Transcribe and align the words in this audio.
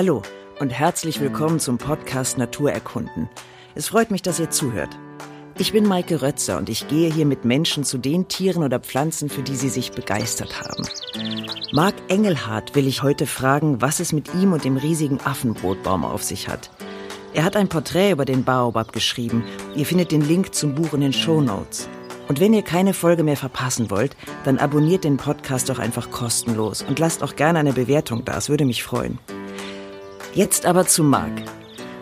Hallo 0.00 0.22
und 0.60 0.70
herzlich 0.70 1.20
willkommen 1.20 1.60
zum 1.60 1.76
Podcast 1.76 2.38
Natur 2.38 2.72
erkunden. 2.72 3.28
Es 3.74 3.88
freut 3.88 4.10
mich, 4.10 4.22
dass 4.22 4.40
ihr 4.40 4.48
zuhört. 4.48 4.98
Ich 5.58 5.74
bin 5.74 5.86
Maike 5.86 6.22
Rötzer 6.22 6.56
und 6.56 6.70
ich 6.70 6.88
gehe 6.88 7.12
hier 7.12 7.26
mit 7.26 7.44
Menschen 7.44 7.84
zu 7.84 7.98
den 7.98 8.26
Tieren 8.26 8.62
oder 8.62 8.80
Pflanzen, 8.80 9.28
für 9.28 9.42
die 9.42 9.56
sie 9.56 9.68
sich 9.68 9.92
begeistert 9.92 10.58
haben. 10.62 10.86
Marc 11.72 11.96
Engelhardt 12.08 12.74
will 12.74 12.86
ich 12.86 13.02
heute 13.02 13.26
fragen, 13.26 13.82
was 13.82 14.00
es 14.00 14.14
mit 14.14 14.34
ihm 14.34 14.54
und 14.54 14.64
dem 14.64 14.78
riesigen 14.78 15.20
Affenbrotbaum 15.20 16.06
auf 16.06 16.22
sich 16.22 16.48
hat. 16.48 16.70
Er 17.34 17.44
hat 17.44 17.54
ein 17.54 17.68
Porträt 17.68 18.12
über 18.12 18.24
den 18.24 18.42
Baobab 18.42 18.94
geschrieben. 18.94 19.44
Ihr 19.76 19.84
findet 19.84 20.12
den 20.12 20.22
Link 20.22 20.54
zum 20.54 20.74
Buch 20.74 20.94
in 20.94 21.02
den 21.02 21.12
Show 21.12 21.42
Notes. 21.42 21.90
Und 22.26 22.40
wenn 22.40 22.54
ihr 22.54 22.62
keine 22.62 22.94
Folge 22.94 23.22
mehr 23.22 23.36
verpassen 23.36 23.90
wollt, 23.90 24.16
dann 24.44 24.56
abonniert 24.56 25.04
den 25.04 25.18
Podcast 25.18 25.68
doch 25.68 25.78
einfach 25.78 26.10
kostenlos 26.10 26.80
und 26.80 26.98
lasst 26.98 27.22
auch 27.22 27.36
gerne 27.36 27.58
eine 27.58 27.74
Bewertung 27.74 28.24
da, 28.24 28.38
es 28.38 28.48
würde 28.48 28.64
mich 28.64 28.82
freuen. 28.82 29.18
Jetzt 30.32 30.64
aber 30.64 30.86
zu 30.86 31.02
Marc. 31.02 31.42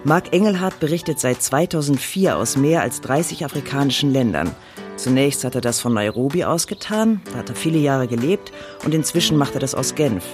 Marc 0.05 0.35
Engelhardt 0.35 0.81
berichtet 0.81 1.19
seit 1.19 1.43
2004 1.43 2.37
aus 2.37 2.59
mehr 2.59 2.83
als 2.83 3.01
30 3.01 3.45
afrikanischen 3.45 4.13
Ländern. 4.13 4.55
Zunächst 4.97 5.45
hat 5.45 5.55
er 5.55 5.61
das 5.63 5.81
von 5.81 5.95
Nairobi 5.95 6.45
aus 6.45 6.67
getan, 6.67 7.23
da 7.33 7.39
hat 7.39 7.49
er 7.49 7.55
viele 7.55 7.79
Jahre 7.79 8.07
gelebt 8.07 8.53
und 8.85 8.95
inzwischen 8.95 9.39
macht 9.39 9.55
er 9.55 9.61
das 9.61 9.75
aus 9.75 9.95
Genf. 9.95 10.25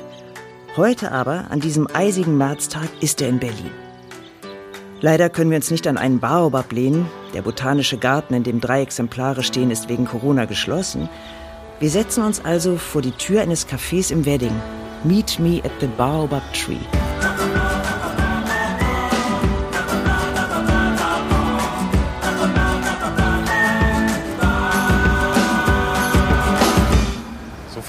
Heute 0.76 1.12
aber, 1.12 1.46
an 1.50 1.60
diesem 1.60 1.86
eisigen 1.94 2.36
Märztag, 2.36 2.88
ist 3.00 3.20
er 3.20 3.28
in 3.28 3.38
Berlin. 3.38 3.70
Leider 5.00 5.28
können 5.28 5.50
wir 5.50 5.56
uns 5.56 5.70
nicht 5.70 5.86
an 5.86 5.98
einen 5.98 6.18
Baobab 6.18 6.72
lehnen. 6.72 7.06
Der 7.32 7.42
botanische 7.42 7.98
Garten, 7.98 8.34
in 8.34 8.42
dem 8.42 8.60
drei 8.60 8.82
Exemplare 8.82 9.44
stehen, 9.44 9.70
ist 9.70 9.88
wegen 9.88 10.06
Corona 10.06 10.46
geschlossen. 10.46 11.08
Wir 11.78 11.90
setzen 11.90 12.24
uns 12.24 12.44
also 12.44 12.76
vor 12.76 13.02
die 13.02 13.12
Tür 13.12 13.42
eines 13.42 13.68
Cafés 13.68 14.10
im 14.10 14.26
Wedding. 14.26 14.54
Meet 15.04 15.38
me 15.38 15.60
at 15.64 15.72
the 15.80 15.88
Baobab 15.96 16.42
Tree. 16.54 17.03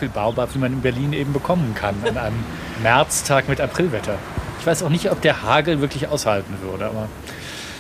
Viel 0.06 0.10
Baobab, 0.10 0.54
wie 0.54 0.60
man 0.60 0.72
in 0.72 0.82
Berlin 0.82 1.14
eben 1.14 1.34
bekommen 1.34 1.74
kann, 1.74 1.96
an 2.08 2.18
einem 2.18 2.44
Märztag 2.84 3.50
mit 3.50 3.60
Aprilwetter. 3.60 4.18
Ich 4.60 4.68
weiß 4.68 4.84
auch 4.84 4.90
nicht, 4.90 5.12
ob 5.12 5.22
der 5.22 5.42
Hagel 5.42 5.82
wirklich 5.82 6.08
aushalten 6.08 6.54
würde, 6.62 6.86
aber 6.86 7.08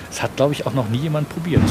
es 0.10 0.24
hat, 0.24 0.36
glaube 0.36 0.54
ich, 0.54 0.66
auch 0.66 0.74
noch 0.74 0.90
nie 0.90 0.98
jemand 0.98 1.30
probiert. 1.30 1.62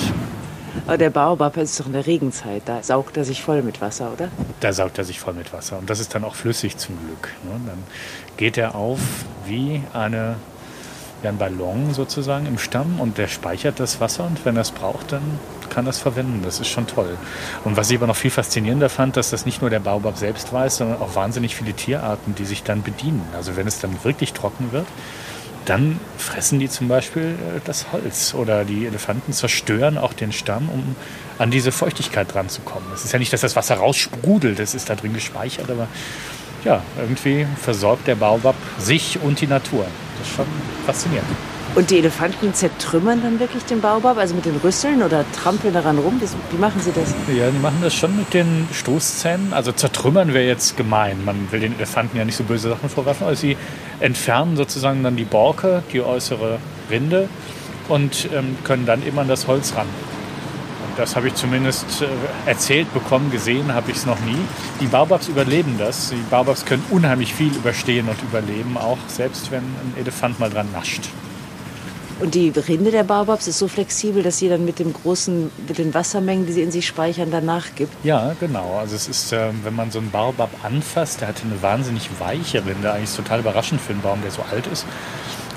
Aber 0.86 0.98
der 0.98 1.10
Baobab 1.10 1.56
ist 1.56 1.78
doch 1.80 1.86
in 1.86 1.92
der 1.92 2.06
Regenzeit, 2.06 2.62
da 2.66 2.82
saugt 2.82 3.16
er 3.16 3.24
sich 3.24 3.42
voll 3.42 3.62
mit 3.62 3.80
Wasser, 3.80 4.12
oder? 4.12 4.28
Da 4.60 4.72
saugt 4.72 4.98
er 4.98 5.04
sich 5.04 5.18
voll 5.18 5.34
mit 5.34 5.52
Wasser 5.52 5.78
und 5.78 5.90
das 5.90 5.98
ist 5.98 6.14
dann 6.14 6.24
auch 6.24 6.34
flüssig 6.34 6.76
zum 6.76 6.96
Glück. 7.04 7.32
Ne? 7.44 7.60
Dann 7.66 7.82
geht 8.36 8.56
er 8.56 8.74
auf 8.74 9.00
wie 9.46 9.82
eine 9.92 10.36
ja, 11.22 11.30
ein 11.30 11.38
Ballon 11.38 11.94
sozusagen 11.94 12.46
im 12.46 12.58
Stamm 12.58 13.00
und 13.00 13.18
der 13.18 13.28
speichert 13.28 13.80
das 13.80 14.00
Wasser 14.00 14.24
und 14.24 14.44
wenn 14.44 14.56
er 14.56 14.62
es 14.62 14.72
braucht, 14.72 15.12
dann 15.12 15.22
kann 15.70 15.84
das 15.84 15.98
verwenden. 15.98 16.42
Das 16.44 16.60
ist 16.60 16.68
schon 16.68 16.86
toll. 16.86 17.16
Und 17.64 17.76
was 17.76 17.90
ich 17.90 17.96
aber 17.96 18.06
noch 18.06 18.16
viel 18.16 18.30
faszinierender 18.30 18.88
fand, 18.88 19.16
dass 19.16 19.30
das 19.30 19.46
nicht 19.46 19.60
nur 19.60 19.70
der 19.70 19.80
Baobab 19.80 20.16
selbst 20.16 20.52
weiß, 20.52 20.76
sondern 20.76 21.00
auch 21.00 21.14
wahnsinnig 21.14 21.56
viele 21.56 21.72
Tierarten, 21.72 22.34
die 22.34 22.44
sich 22.44 22.62
dann 22.62 22.82
bedienen. 22.82 23.22
Also 23.36 23.56
wenn 23.56 23.66
es 23.66 23.80
dann 23.80 24.04
wirklich 24.04 24.32
trocken 24.32 24.72
wird, 24.72 24.86
dann 25.64 25.98
fressen 26.18 26.58
die 26.58 26.68
zum 26.68 26.88
Beispiel 26.88 27.22
äh, 27.22 27.60
das 27.64 27.92
Holz 27.92 28.34
oder 28.34 28.64
die 28.64 28.86
Elefanten 28.86 29.32
zerstören 29.32 29.98
auch 29.98 30.12
den 30.12 30.32
Stamm, 30.32 30.68
um 30.68 30.96
an 31.38 31.50
diese 31.50 31.72
Feuchtigkeit 31.72 32.32
dran 32.32 32.48
zu 32.48 32.62
kommen. 32.62 32.86
Es 32.94 33.04
ist 33.04 33.12
ja 33.12 33.18
nicht, 33.18 33.32
dass 33.32 33.40
das 33.40 33.56
Wasser 33.56 33.76
raussprudelt, 33.76 34.58
das 34.58 34.74
ist 34.74 34.90
da 34.90 34.94
drin 34.94 35.14
gespeichert, 35.14 35.70
aber 35.70 35.88
ja, 36.64 36.82
irgendwie 36.98 37.46
versorgt 37.60 38.06
der 38.06 38.14
Baobab 38.14 38.56
sich 38.78 39.18
und 39.22 39.40
die 39.40 39.46
Natur. 39.46 39.86
Das 40.18 40.28
ist 40.28 40.36
schon 40.36 40.46
faszinierend. 40.86 41.53
Und 41.74 41.90
die 41.90 41.98
Elefanten 41.98 42.54
zertrümmern 42.54 43.20
dann 43.20 43.40
wirklich 43.40 43.64
den 43.64 43.80
Baobab, 43.80 44.16
also 44.16 44.36
mit 44.36 44.44
den 44.44 44.56
Rüsseln 44.62 45.02
oder 45.02 45.24
trampeln 45.32 45.74
daran 45.74 45.98
rum? 45.98 46.20
Wie, 46.50 46.56
machen 46.56 46.80
sie 46.80 46.92
das? 46.92 47.12
Ja, 47.36 47.50
die 47.50 47.58
machen 47.58 47.78
das 47.82 47.92
schon 47.94 48.16
mit 48.16 48.32
den 48.32 48.68
Stoßzähnen. 48.72 49.52
Also 49.52 49.72
zertrümmern 49.72 50.32
wäre 50.32 50.46
jetzt 50.46 50.76
gemein. 50.76 51.24
Man 51.24 51.50
will 51.50 51.58
den 51.58 51.74
Elefanten 51.74 52.16
ja 52.16 52.24
nicht 52.24 52.36
so 52.36 52.44
böse 52.44 52.68
Sachen 52.68 52.88
vorwerfen. 52.88 53.26
Also 53.26 53.40
sie 53.40 53.56
entfernen 53.98 54.56
sozusagen 54.56 55.02
dann 55.02 55.16
die 55.16 55.24
Borke, 55.24 55.82
die 55.92 56.00
äußere 56.00 56.58
Rinde 56.90 57.28
und 57.88 58.28
ähm, 58.32 58.56
können 58.62 58.86
dann 58.86 59.04
immer 59.04 59.22
an 59.22 59.28
das 59.28 59.48
Holz 59.48 59.74
ran. 59.74 59.88
Und 60.88 60.96
das 60.96 61.16
habe 61.16 61.26
ich 61.26 61.34
zumindest 61.34 62.02
äh, 62.02 62.48
erzählt 62.48 62.92
bekommen, 62.94 63.32
gesehen 63.32 63.74
habe 63.74 63.90
ich 63.90 63.96
es 63.96 64.06
noch 64.06 64.20
nie. 64.20 64.38
Die 64.80 64.86
Baobabs 64.86 65.26
überleben 65.26 65.74
das. 65.76 66.10
Die 66.10 66.30
Baobabs 66.30 66.64
können 66.64 66.84
unheimlich 66.90 67.34
viel 67.34 67.52
überstehen 67.52 68.08
und 68.08 68.22
überleben, 68.22 68.76
auch 68.76 68.98
selbst 69.08 69.50
wenn 69.50 69.64
ein 69.64 69.94
Elefant 69.98 70.38
mal 70.38 70.50
dran 70.50 70.68
nascht. 70.72 71.08
Und 72.24 72.34
die 72.34 72.48
Rinde 72.48 72.90
der 72.90 73.04
Baobabs 73.04 73.46
ist 73.48 73.58
so 73.58 73.68
flexibel, 73.68 74.22
dass 74.22 74.38
sie 74.38 74.48
dann 74.48 74.64
mit 74.64 74.78
dem 74.78 74.94
großen, 74.94 75.50
mit 75.68 75.76
den 75.76 75.92
Wassermengen, 75.92 76.46
die 76.46 76.52
sie 76.52 76.62
in 76.62 76.70
sich 76.70 76.86
speichern, 76.86 77.30
danach 77.30 77.66
gibt. 77.76 77.92
Ja, 78.02 78.34
genau. 78.40 78.78
Also 78.78 78.96
es 78.96 79.08
ist, 79.08 79.30
äh, 79.34 79.50
wenn 79.62 79.74
man 79.74 79.90
so 79.90 79.98
einen 79.98 80.10
Baobab 80.10 80.48
anfasst, 80.62 81.20
der 81.20 81.28
hat 81.28 81.42
eine 81.44 81.60
wahnsinnig 81.60 82.08
weiche 82.18 82.64
Rinde. 82.64 82.90
Eigentlich 82.90 83.10
ist 83.10 83.16
total 83.16 83.40
überraschend 83.40 83.78
für 83.78 83.92
einen 83.92 84.00
Baum, 84.00 84.22
der 84.22 84.30
so 84.30 84.40
alt 84.50 84.66
ist. 84.68 84.86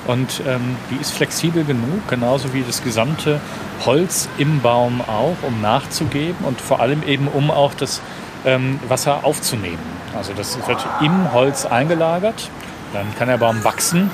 Und 0.07 0.41
ähm, 0.45 0.75
die 0.91 0.99
ist 0.99 1.11
flexibel 1.11 1.63
genug, 1.63 2.05
genauso 2.09 2.53
wie 2.53 2.63
das 2.63 2.83
gesamte 2.83 3.39
Holz 3.85 4.27
im 4.37 4.59
Baum 4.59 4.99
auch, 4.99 5.37
um 5.47 5.61
nachzugeben 5.61 6.43
und 6.43 6.59
vor 6.59 6.81
allem 6.81 7.01
eben 7.03 7.29
um 7.29 7.49
auch 7.49 7.75
das 7.75 8.01
ähm, 8.45 8.81
Wasser 8.89 9.23
aufzunehmen. 9.23 9.79
Also 10.17 10.33
das 10.33 10.57
wird 10.67 10.85
im 10.99 11.31
Holz 11.31 11.65
eingelagert. 11.65 12.49
Dann 12.91 13.05
kann 13.17 13.29
der 13.29 13.37
Baum 13.37 13.63
wachsen 13.63 14.11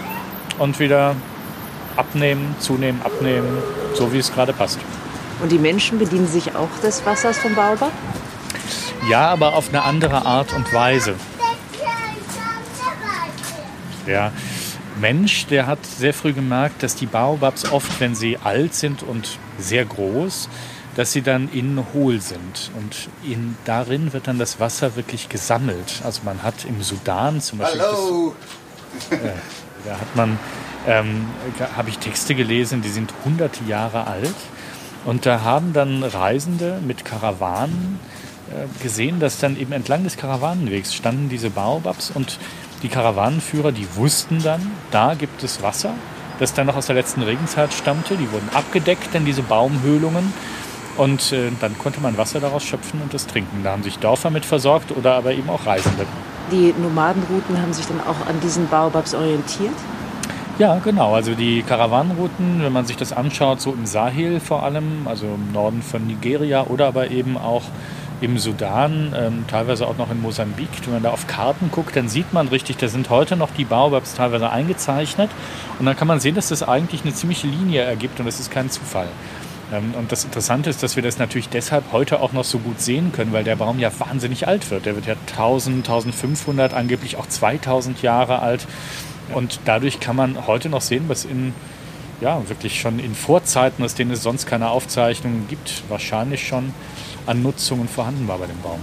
und 0.60 0.80
wieder 0.80 1.16
abnehmen, 1.98 2.56
zunehmen, 2.60 3.02
abnehmen, 3.04 3.58
so 3.94 4.12
wie 4.14 4.20
es 4.20 4.34
gerade 4.34 4.54
passt. 4.54 4.80
Und 5.42 5.52
die 5.52 5.60
Menschen 5.60 6.00
bedienen 6.00 6.28
sich 6.28 6.56
auch 6.56 6.70
des 6.82 7.06
Wassers 7.06 7.38
vom 7.38 7.56
Baobab? 7.56 7.92
Ja, 9.10 9.28
aber 9.28 9.56
auf 9.56 9.70
eine 9.70 9.84
andere 9.84 10.26
Art 10.26 10.54
und 10.54 10.72
Weise. 10.74 11.16
Der 14.08 14.32
Mensch, 15.00 15.48
der 15.48 15.68
hat 15.68 15.86
sehr 15.86 16.14
früh 16.14 16.34
gemerkt, 16.34 16.84
dass 16.84 16.96
die 16.96 17.06
Baobabs 17.06 17.72
oft, 17.72 18.00
wenn 18.00 18.16
sie 18.16 18.38
alt 18.38 18.74
sind 18.74 19.04
und 19.04 19.38
sehr 19.58 19.86
groß, 19.86 20.50
dass 20.96 21.12
sie 21.12 21.22
dann 21.22 21.50
innen 21.52 21.86
hohl 21.94 22.22
sind. 22.22 22.72
Und 22.78 23.10
in, 23.24 23.58
darin 23.66 24.14
wird 24.14 24.28
dann 24.28 24.40
das 24.40 24.60
Wasser 24.60 24.96
wirklich 24.96 25.30
gesammelt. 25.30 26.02
Also 26.04 26.22
man 26.24 26.44
hat 26.44 26.66
im 26.66 26.82
Sudan 26.82 27.42
zum 27.42 27.60
Beispiel. 27.60 27.82
Hallo! 27.82 28.36
Das, 29.10 29.20
äh, 29.20 29.32
da 29.86 30.00
hat 30.00 30.16
man 30.16 30.38
ähm, 30.88 31.26
habe 31.76 31.90
ich 31.90 32.00
Texte 32.00 32.36
gelesen, 32.36 32.82
die 32.82 32.90
sind 32.90 33.14
hunderte 33.26 33.64
Jahre 33.66 34.08
alt. 34.08 34.36
Und 35.06 35.26
da 35.26 35.42
haben 35.42 35.74
dann 35.74 36.04
Reisende 36.04 36.80
mit 36.86 37.04
Karawanen 37.04 38.00
äh, 38.50 38.84
gesehen, 38.84 39.20
dass 39.20 39.40
dann 39.40 39.60
eben 39.60 39.74
entlang 39.74 40.04
des 40.04 40.18
Karawanenwegs 40.18 40.94
standen 40.94 41.30
diese 41.30 41.50
Baobabs 41.50 42.12
und 42.14 42.40
die 42.84 42.90
Karawanenführer, 42.90 43.72
die 43.72 43.88
wussten 43.96 44.42
dann, 44.44 44.72
da 44.92 45.14
gibt 45.14 45.44
es 45.44 45.62
Wasser, 45.62 45.94
das 46.40 46.54
dann 46.54 46.68
noch 46.68 46.76
aus 46.76 46.88
der 46.88 46.96
letzten 46.96 47.22
Regenzeit 47.22 47.74
stammte. 47.74 48.16
Die 48.16 48.32
wurden 48.32 48.50
abgedeckt 48.54 49.16
in 49.16 49.26
diese 49.26 49.42
Baumhöhlungen 49.42 50.34
und 50.98 51.32
äh, 51.32 51.52
dann 51.60 51.78
konnte 51.80 52.02
man 52.02 52.18
Wasser 52.18 52.40
daraus 52.40 52.64
schöpfen 52.64 53.02
und 53.02 53.14
das 53.14 53.28
trinken. 53.28 53.64
Da 53.64 53.72
haben 53.72 53.84
sich 53.84 54.00
Dörfer 54.00 54.30
mit 54.30 54.46
versorgt 54.46 54.92
oder 54.92 55.16
aber 55.16 55.34
eben 55.34 55.50
auch 55.50 55.66
Reisende. 55.66 56.06
Die 56.52 56.74
Nomadenrouten 56.78 57.62
haben 57.62 57.74
sich 57.74 57.88
dann 57.88 58.02
auch 58.02 58.28
an 58.28 58.40
diesen 58.42 58.68
Baobabs 58.68 59.16
orientiert? 59.16 59.76
Ja, 60.60 60.78
genau. 60.84 61.16
Also 61.16 61.34
die 61.34 61.64
Karawanenrouten, 61.64 62.62
wenn 62.62 62.72
man 62.72 62.86
sich 62.86 62.96
das 62.96 63.12
anschaut, 63.12 63.60
so 63.60 63.72
im 63.72 63.88
Sahel 63.88 64.40
vor 64.40 64.62
allem, 64.62 65.08
also 65.08 65.26
im 65.26 65.52
Norden 65.52 65.82
von 65.82 66.06
Nigeria 66.06 66.68
oder 66.68 66.88
aber 66.88 67.10
eben 67.10 67.38
auch 67.38 67.64
im 68.22 68.38
Sudan, 68.38 69.16
ähm, 69.18 69.46
teilweise 69.48 69.88
auch 69.88 69.98
noch 69.98 70.12
in 70.12 70.22
Mosambik. 70.22 70.70
Wenn 70.86 70.94
man 70.94 71.04
da 71.04 71.10
auf 71.10 71.26
Karten 71.26 71.72
guckt, 71.72 71.96
dann 71.96 72.08
sieht 72.08 72.34
man 72.34 72.48
richtig, 72.50 72.78
da 72.78 72.88
sind 72.88 73.10
heute 73.10 73.36
noch 73.36 73.50
die 73.52 73.66
Baobabs 73.66 74.14
teilweise 74.14 74.52
eingezeichnet. 74.52 75.32
Und 75.80 75.88
dann 75.88 75.98
kann 75.98 76.08
man 76.08 76.20
sehen, 76.20 76.36
dass 76.36 76.50
das 76.50 76.62
eigentlich 76.62 77.02
eine 77.04 77.14
ziemliche 77.16 77.48
Linie 77.48 77.82
ergibt 77.82 78.20
und 78.20 78.28
das 78.28 78.40
ist 78.40 78.52
kein 78.52 78.70
Zufall. 78.70 79.08
Ähm, 79.74 79.96
und 79.98 80.12
das 80.12 80.24
Interessante 80.24 80.70
ist, 80.70 80.84
dass 80.84 80.96
wir 80.96 81.02
das 81.02 81.18
natürlich 81.18 81.50
deshalb 81.50 81.92
heute 81.92 82.22
auch 82.22 82.32
noch 82.32 82.44
so 82.44 82.60
gut 82.60 82.80
sehen 82.80 83.12
können, 83.12 83.34
weil 83.34 83.44
der 83.44 83.56
Baum 83.56 83.80
ja 83.80 83.92
wahnsinnig 83.98 84.48
alt 84.48 84.70
wird. 84.70 84.86
Der 84.86 84.96
wird 84.96 85.08
ja 85.08 85.16
1000, 85.32 85.78
1500, 85.78 86.76
angeblich 86.76 87.18
auch 87.18 87.26
2000 87.26 88.04
Jahre 88.04 88.40
alt. 88.40 88.68
Und 89.34 89.60
dadurch 89.66 90.00
kann 90.00 90.16
man 90.16 90.48
heute 90.48 90.70
noch 90.70 90.82
sehen, 90.82 91.06
was 91.08 91.26
in 91.26 91.54
ja, 92.22 92.48
wirklich 92.48 92.80
schon 92.80 93.00
in 93.00 93.16
Vorzeiten, 93.16 93.84
aus 93.84 93.96
denen 93.96 94.12
es 94.12 94.24
sonst 94.24 94.46
keine 94.46 94.70
Aufzeichnungen 94.70 95.48
gibt, 95.50 95.84
wahrscheinlich 95.90 96.48
schon 96.48 96.74
an 97.26 97.44
Nutzungen 97.44 97.88
vorhanden 97.88 98.28
war 98.28 98.38
bei 98.38 98.46
dem 98.46 98.60
Baum. 98.62 98.80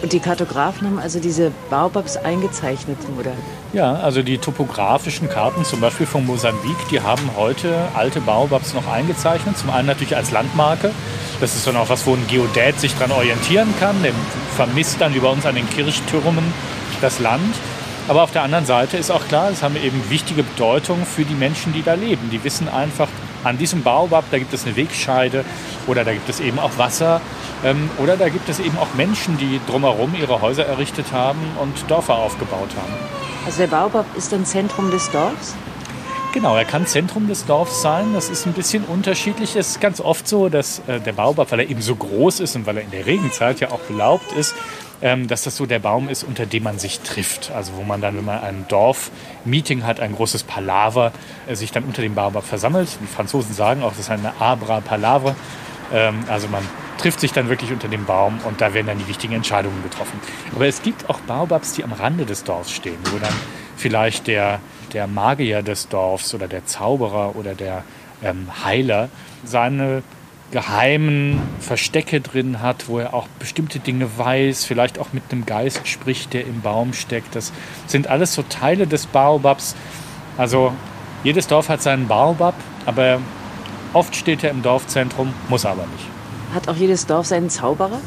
Und 0.00 0.12
die 0.12 0.20
Kartografen 0.20 0.86
haben 0.86 0.98
also 1.00 1.18
diese 1.18 1.50
Baobabs 1.70 2.16
eingezeichnet, 2.16 2.98
oder? 3.18 3.32
Ja, 3.72 3.94
also 3.94 4.22
die 4.22 4.38
topografischen 4.38 5.28
Karten, 5.28 5.64
zum 5.64 5.80
Beispiel 5.80 6.06
von 6.06 6.24
Mosambik, 6.24 6.76
die 6.90 7.00
haben 7.00 7.30
heute 7.36 7.74
alte 7.94 8.20
Baobabs 8.20 8.74
noch 8.74 8.86
eingezeichnet. 8.86 9.58
Zum 9.58 9.70
einen 9.70 9.88
natürlich 9.88 10.16
als 10.16 10.30
Landmarke. 10.30 10.92
Das 11.40 11.56
ist 11.56 11.66
dann 11.66 11.76
auch 11.76 11.88
was, 11.88 12.06
wo 12.06 12.14
ein 12.14 12.24
Geodät 12.28 12.78
sich 12.78 12.94
dran 12.94 13.10
orientieren 13.10 13.74
kann. 13.80 14.00
Der 14.04 14.12
vermisst 14.56 15.00
dann 15.00 15.14
über 15.14 15.30
uns 15.30 15.44
an 15.44 15.56
den 15.56 15.68
Kirchtürmen 15.68 16.44
das 17.00 17.18
Land. 17.18 17.54
Aber 18.08 18.22
auf 18.22 18.32
der 18.32 18.42
anderen 18.42 18.64
Seite 18.64 18.96
ist 18.96 19.10
auch 19.10 19.26
klar, 19.28 19.50
es 19.50 19.62
haben 19.62 19.76
eben 19.76 20.08
wichtige 20.08 20.42
Bedeutung 20.42 21.04
für 21.04 21.24
die 21.24 21.34
Menschen, 21.34 21.74
die 21.74 21.82
da 21.82 21.92
leben. 21.92 22.30
Die 22.30 22.42
wissen 22.42 22.66
einfach, 22.66 23.08
an 23.44 23.58
diesem 23.58 23.82
Baobab, 23.82 24.24
da 24.30 24.38
gibt 24.38 24.52
es 24.52 24.66
eine 24.66 24.76
Wegscheide 24.76 25.44
oder 25.86 26.04
da 26.04 26.12
gibt 26.12 26.28
es 26.28 26.40
eben 26.40 26.58
auch 26.58 26.76
Wasser 26.76 27.20
ähm, 27.64 27.88
oder 27.98 28.16
da 28.16 28.28
gibt 28.30 28.48
es 28.48 28.58
eben 28.58 28.76
auch 28.78 28.94
Menschen, 28.94 29.38
die 29.38 29.60
drumherum 29.66 30.14
ihre 30.18 30.40
Häuser 30.40 30.66
errichtet 30.66 31.12
haben 31.12 31.38
und 31.60 31.88
Dörfer 31.88 32.16
aufgebaut 32.16 32.70
haben. 32.76 32.92
Also 33.46 33.58
der 33.58 33.68
Baobab 33.68 34.06
ist 34.16 34.32
ein 34.34 34.44
Zentrum 34.44 34.90
des 34.90 35.10
Dorfs? 35.10 35.54
Genau, 36.34 36.56
er 36.56 36.64
kann 36.64 36.86
Zentrum 36.86 37.26
des 37.26 37.46
Dorfs 37.46 37.80
sein. 37.80 38.12
Das 38.12 38.28
ist 38.28 38.46
ein 38.46 38.52
bisschen 38.52 38.84
unterschiedlich. 38.84 39.56
Es 39.56 39.70
ist 39.70 39.80
ganz 39.80 40.00
oft 40.00 40.28
so, 40.28 40.48
dass 40.48 40.80
äh, 40.86 41.00
der 41.00 41.12
Baobab, 41.12 41.50
weil 41.52 41.60
er 41.60 41.70
eben 41.70 41.80
so 41.80 41.94
groß 41.94 42.40
ist 42.40 42.54
und 42.54 42.66
weil 42.66 42.76
er 42.76 42.82
in 42.82 42.90
der 42.90 43.06
Regenzeit 43.06 43.60
ja 43.60 43.70
auch 43.70 43.80
belaubt 43.80 44.32
ist, 44.32 44.54
ähm, 45.02 45.28
dass 45.28 45.42
das 45.42 45.56
so 45.56 45.66
der 45.66 45.78
Baum 45.78 46.08
ist, 46.08 46.24
unter 46.24 46.46
dem 46.46 46.64
man 46.64 46.78
sich 46.78 47.00
trifft. 47.00 47.50
Also 47.52 47.74
wo 47.76 47.82
man 47.82 48.00
dann, 48.00 48.16
wenn 48.16 48.24
man 48.24 48.40
ein 48.40 48.66
Dorf-Meeting 48.68 49.84
hat, 49.84 50.00
ein 50.00 50.14
großes 50.14 50.42
Palaver, 50.44 51.12
äh, 51.46 51.54
sich 51.54 51.70
dann 51.70 51.84
unter 51.84 52.02
dem 52.02 52.14
Baobab 52.14 52.44
versammelt. 52.44 52.88
Die 53.00 53.06
Franzosen 53.06 53.54
sagen 53.54 53.82
auch, 53.82 53.90
das 53.90 54.00
ist 54.00 54.10
eine 54.10 54.40
Abra 54.40 54.80
Palavre. 54.80 55.36
Ähm, 55.92 56.24
also 56.28 56.48
man 56.48 56.62
trifft 56.98 57.20
sich 57.20 57.32
dann 57.32 57.48
wirklich 57.48 57.72
unter 57.72 57.88
dem 57.88 58.04
Baum 58.04 58.40
und 58.44 58.60
da 58.60 58.74
werden 58.74 58.88
dann 58.88 58.98
die 58.98 59.08
wichtigen 59.08 59.34
Entscheidungen 59.34 59.82
getroffen. 59.82 60.20
Aber 60.54 60.66
es 60.66 60.82
gibt 60.82 61.08
auch 61.08 61.20
Baobabs, 61.20 61.74
die 61.74 61.84
am 61.84 61.92
Rande 61.92 62.26
des 62.26 62.44
Dorfs 62.44 62.72
stehen, 62.72 62.98
wo 63.12 63.18
dann 63.18 63.34
vielleicht 63.76 64.26
der, 64.26 64.60
der 64.92 65.06
Magier 65.06 65.62
des 65.62 65.88
Dorfs 65.88 66.34
oder 66.34 66.48
der 66.48 66.66
Zauberer 66.66 67.36
oder 67.36 67.54
der 67.54 67.84
ähm, 68.22 68.48
Heiler 68.64 69.08
seine 69.44 70.02
geheimen 70.50 71.40
Verstecke 71.60 72.20
drin 72.20 72.62
hat, 72.62 72.88
wo 72.88 72.98
er 72.98 73.12
auch 73.12 73.28
bestimmte 73.38 73.78
Dinge 73.80 74.08
weiß, 74.16 74.64
vielleicht 74.64 74.98
auch 74.98 75.12
mit 75.12 75.24
einem 75.30 75.44
Geist 75.44 75.86
spricht, 75.86 76.32
der 76.32 76.46
im 76.46 76.62
Baum 76.62 76.94
steckt. 76.94 77.34
Das 77.34 77.52
sind 77.86 78.06
alles 78.06 78.34
so 78.34 78.42
Teile 78.42 78.86
des 78.86 79.06
Baobabs. 79.06 79.74
Also 80.38 80.72
jedes 81.22 81.46
Dorf 81.48 81.68
hat 81.68 81.82
seinen 81.82 82.08
Baobab, 82.08 82.54
aber 82.86 83.18
oft 83.92 84.16
steht 84.16 84.42
er 84.42 84.50
im 84.50 84.62
Dorfzentrum, 84.62 85.34
muss 85.48 85.66
aber 85.66 85.86
nicht. 85.86 86.06
Hat 86.54 86.68
auch 86.68 86.76
jedes 86.76 87.06
Dorf 87.06 87.26
seinen 87.26 87.50
Zauberer? 87.50 88.00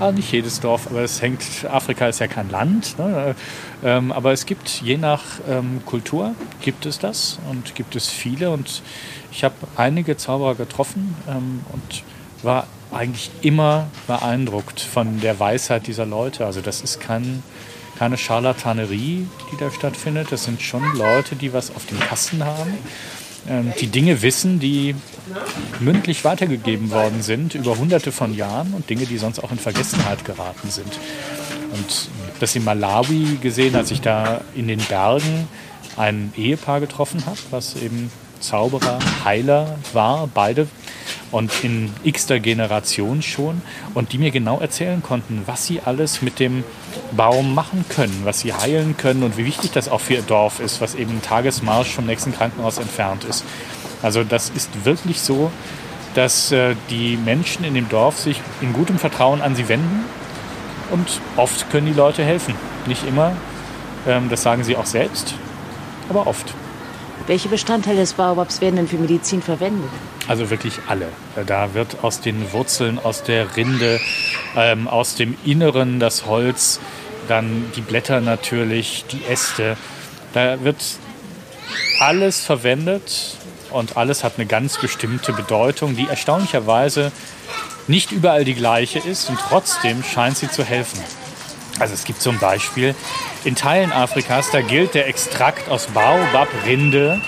Ah, 0.00 0.12
nicht 0.12 0.32
jedes 0.32 0.60
Dorf, 0.60 0.86
aber 0.86 1.02
es 1.02 1.20
hängt, 1.20 1.42
Afrika 1.70 2.08
ist 2.08 2.20
ja 2.20 2.26
kein 2.26 2.48
Land, 2.48 2.98
ne? 2.98 3.34
ähm, 3.84 4.12
aber 4.12 4.32
es 4.32 4.46
gibt 4.46 4.80
je 4.80 4.96
nach 4.96 5.22
ähm, 5.46 5.82
Kultur 5.84 6.34
gibt 6.62 6.86
es 6.86 6.98
das 6.98 7.38
und 7.50 7.74
gibt 7.74 7.94
es 7.94 8.08
viele 8.08 8.50
und 8.50 8.80
ich 9.30 9.44
habe 9.44 9.54
einige 9.76 10.16
Zauberer 10.16 10.54
getroffen 10.54 11.14
ähm, 11.28 11.60
und 11.70 12.02
war 12.42 12.66
eigentlich 12.90 13.30
immer 13.42 13.88
beeindruckt 14.06 14.80
von 14.80 15.20
der 15.20 15.38
Weisheit 15.38 15.86
dieser 15.86 16.06
Leute. 16.06 16.46
Also 16.46 16.62
das 16.62 16.80
ist 16.80 16.98
kein, 17.00 17.42
keine 17.98 18.16
Scharlatanerie, 18.16 19.26
die 19.52 19.56
da 19.58 19.70
stattfindet. 19.70 20.32
Das 20.32 20.44
sind 20.44 20.62
schon 20.62 20.82
Leute, 20.96 21.36
die 21.36 21.52
was 21.52 21.74
auf 21.76 21.84
dem 21.84 22.00
Kasten 22.00 22.42
haben, 22.42 22.78
die 23.80 23.86
Dinge 23.86 24.22
wissen, 24.22 24.60
die 24.60 24.94
mündlich 25.80 26.24
weitergegeben 26.24 26.90
worden 26.90 27.22
sind 27.22 27.54
über 27.54 27.76
hunderte 27.76 28.12
von 28.12 28.34
Jahren 28.34 28.74
und 28.74 28.90
Dinge, 28.90 29.06
die 29.06 29.18
sonst 29.18 29.38
auch 29.42 29.50
in 29.50 29.58
Vergessenheit 29.58 30.24
geraten 30.24 30.70
sind. 30.70 30.98
Und 31.72 32.08
das 32.40 32.54
in 32.56 32.64
Malawi 32.64 33.38
gesehen, 33.40 33.74
als 33.76 33.90
ich 33.90 34.00
da 34.00 34.40
in 34.54 34.68
den 34.68 34.80
Bergen 34.80 35.48
ein 35.96 36.32
Ehepaar 36.36 36.80
getroffen 36.80 37.24
habe, 37.26 37.38
was 37.50 37.76
eben 37.76 38.10
Zauberer, 38.40 38.98
Heiler 39.24 39.78
war, 39.92 40.28
beide 40.32 40.66
und 41.30 41.52
in 41.62 41.92
x-ter 42.02 42.40
Generation 42.40 43.22
schon 43.22 43.62
und 43.94 44.12
die 44.12 44.18
mir 44.18 44.30
genau 44.30 44.58
erzählen 44.58 45.02
konnten, 45.02 45.42
was 45.46 45.66
sie 45.66 45.80
alles 45.80 46.22
mit 46.22 46.40
dem 46.40 46.64
Baum 47.12 47.54
machen 47.54 47.84
können, 47.88 48.22
was 48.24 48.40
sie 48.40 48.52
heilen 48.52 48.96
können 48.96 49.22
und 49.22 49.36
wie 49.36 49.44
wichtig 49.44 49.70
das 49.72 49.88
auch 49.88 50.00
für 50.00 50.14
ihr 50.14 50.22
Dorf 50.22 50.60
ist, 50.60 50.80
was 50.80 50.94
eben 50.94 51.12
ein 51.12 51.22
Tagesmarsch 51.22 51.90
vom 51.90 52.06
nächsten 52.06 52.32
Krankenhaus 52.32 52.78
entfernt 52.78 53.24
ist. 53.24 53.44
Also 54.02 54.24
das 54.24 54.50
ist 54.50 54.84
wirklich 54.84 55.20
so, 55.20 55.50
dass 56.14 56.50
äh, 56.50 56.74
die 56.88 57.16
Menschen 57.16 57.64
in 57.64 57.74
dem 57.74 57.88
Dorf 57.88 58.18
sich 58.18 58.40
in 58.60 58.72
gutem 58.72 58.98
Vertrauen 58.98 59.42
an 59.42 59.54
sie 59.54 59.68
wenden 59.68 60.04
und 60.90 61.20
oft 61.36 61.70
können 61.70 61.86
die 61.86 61.92
Leute 61.92 62.24
helfen. 62.24 62.54
Nicht 62.86 63.06
immer, 63.06 63.32
ähm, 64.08 64.28
das 64.28 64.42
sagen 64.42 64.64
sie 64.64 64.76
auch 64.76 64.86
selbst, 64.86 65.34
aber 66.08 66.26
oft. 66.26 66.54
Welche 67.26 67.48
Bestandteile 67.48 67.98
des 67.98 68.14
Baobabs 68.14 68.60
werden 68.60 68.76
denn 68.76 68.88
für 68.88 68.96
Medizin 68.96 69.42
verwendet? 69.42 69.90
Also 70.28 70.50
wirklich 70.50 70.74
alle. 70.86 71.08
Da 71.46 71.74
wird 71.74 72.02
aus 72.02 72.20
den 72.20 72.52
Wurzeln, 72.52 72.98
aus 72.98 73.22
der 73.22 73.56
Rinde, 73.56 74.00
ähm, 74.56 74.86
aus 74.86 75.14
dem 75.14 75.36
Inneren 75.44 75.98
das 75.98 76.26
Holz, 76.26 76.80
dann 77.28 77.70
die 77.76 77.80
Blätter 77.80 78.20
natürlich, 78.20 79.04
die 79.10 79.24
Äste. 79.24 79.76
Da 80.32 80.62
wird 80.62 80.76
alles 81.98 82.44
verwendet 82.44 83.36
und 83.70 83.96
alles 83.96 84.24
hat 84.24 84.34
eine 84.36 84.46
ganz 84.46 84.78
bestimmte 84.78 85.32
Bedeutung, 85.32 85.96
die 85.96 86.08
erstaunlicherweise 86.08 87.12
nicht 87.86 88.12
überall 88.12 88.44
die 88.44 88.54
gleiche 88.54 88.98
ist 88.98 89.28
und 89.28 89.38
trotzdem 89.38 90.02
scheint 90.02 90.36
sie 90.36 90.50
zu 90.50 90.64
helfen. 90.64 91.00
Also 91.78 91.94
es 91.94 92.04
gibt 92.04 92.20
zum 92.20 92.38
Beispiel 92.38 92.94
in 93.44 93.54
Teilen 93.54 93.90
Afrikas, 93.90 94.50
da 94.50 94.60
gilt 94.60 94.94
der 94.94 95.08
Extrakt 95.08 95.68
aus 95.68 95.86
Baobab-Rinde 95.86 97.20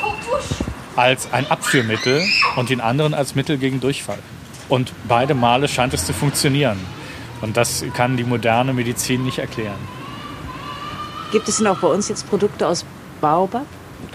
als 0.96 1.32
ein 1.32 1.50
Abführmittel 1.50 2.22
und 2.56 2.70
in 2.70 2.80
anderen 2.80 3.14
als 3.14 3.34
Mittel 3.34 3.58
gegen 3.58 3.80
Durchfall. 3.80 4.18
Und 4.68 4.92
beide 5.06 5.34
Male 5.34 5.68
scheint 5.68 5.94
es 5.94 6.06
zu 6.06 6.12
funktionieren. 6.12 6.78
Und 7.40 7.56
das 7.56 7.84
kann 7.94 8.16
die 8.16 8.24
moderne 8.24 8.72
Medizin 8.72 9.24
nicht 9.24 9.38
erklären. 9.38 9.78
Gibt 11.32 11.48
es 11.48 11.58
denn 11.58 11.66
auch 11.66 11.78
bei 11.78 11.88
uns 11.88 12.08
jetzt 12.08 12.28
Produkte 12.28 12.66
aus 12.66 12.84
Baobab? 13.20 13.66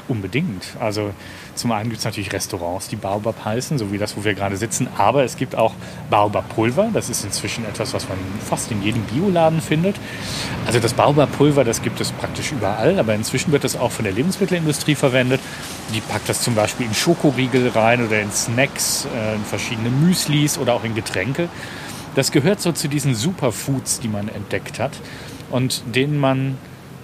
Unbedingt. 0.07 0.65
Also 0.79 1.11
zum 1.55 1.71
einen 1.71 1.89
gibt 1.89 1.99
es 1.99 2.05
natürlich 2.05 2.31
Restaurants, 2.31 2.87
die 2.87 2.95
Baobab 2.95 3.43
heißen, 3.43 3.77
so 3.77 3.91
wie 3.91 3.97
das, 3.97 4.15
wo 4.15 4.23
wir 4.23 4.35
gerade 4.35 4.55
sitzen. 4.55 4.87
Aber 4.97 5.23
es 5.23 5.35
gibt 5.35 5.55
auch 5.55 5.73
Baobab-Pulver. 6.09 6.89
Das 6.93 7.09
ist 7.09 7.25
inzwischen 7.25 7.65
etwas, 7.65 7.93
was 7.93 8.07
man 8.07 8.17
fast 8.47 8.71
in 8.71 8.83
jedem 8.83 9.01
Bioladen 9.03 9.61
findet. 9.61 9.95
Also 10.65 10.79
das 10.79 10.93
Baobab-Pulver, 10.93 11.63
das 11.63 11.81
gibt 11.81 11.99
es 11.99 12.11
praktisch 12.11 12.51
überall. 12.51 12.99
Aber 12.99 13.15
inzwischen 13.15 13.51
wird 13.51 13.63
das 13.63 13.75
auch 13.75 13.91
von 13.91 14.05
der 14.05 14.13
Lebensmittelindustrie 14.13 14.95
verwendet. 14.95 15.41
Die 15.93 16.01
packt 16.01 16.27
das 16.27 16.41
zum 16.41 16.55
Beispiel 16.55 16.85
in 16.85 16.93
Schokoriegel 16.93 17.69
rein 17.69 18.05
oder 18.05 18.21
in 18.21 18.31
Snacks, 18.31 19.07
äh, 19.15 19.35
in 19.35 19.45
verschiedene 19.45 19.89
Müslis 19.89 20.57
oder 20.57 20.73
auch 20.73 20.83
in 20.83 20.95
Getränke. 20.95 21.49
Das 22.15 22.31
gehört 22.31 22.61
so 22.61 22.71
zu 22.71 22.87
diesen 22.87 23.15
Superfoods, 23.15 23.99
die 23.99 24.07
man 24.07 24.27
entdeckt 24.27 24.79
hat 24.79 24.91
und 25.49 25.83
denen 25.93 26.17
man 26.17 26.57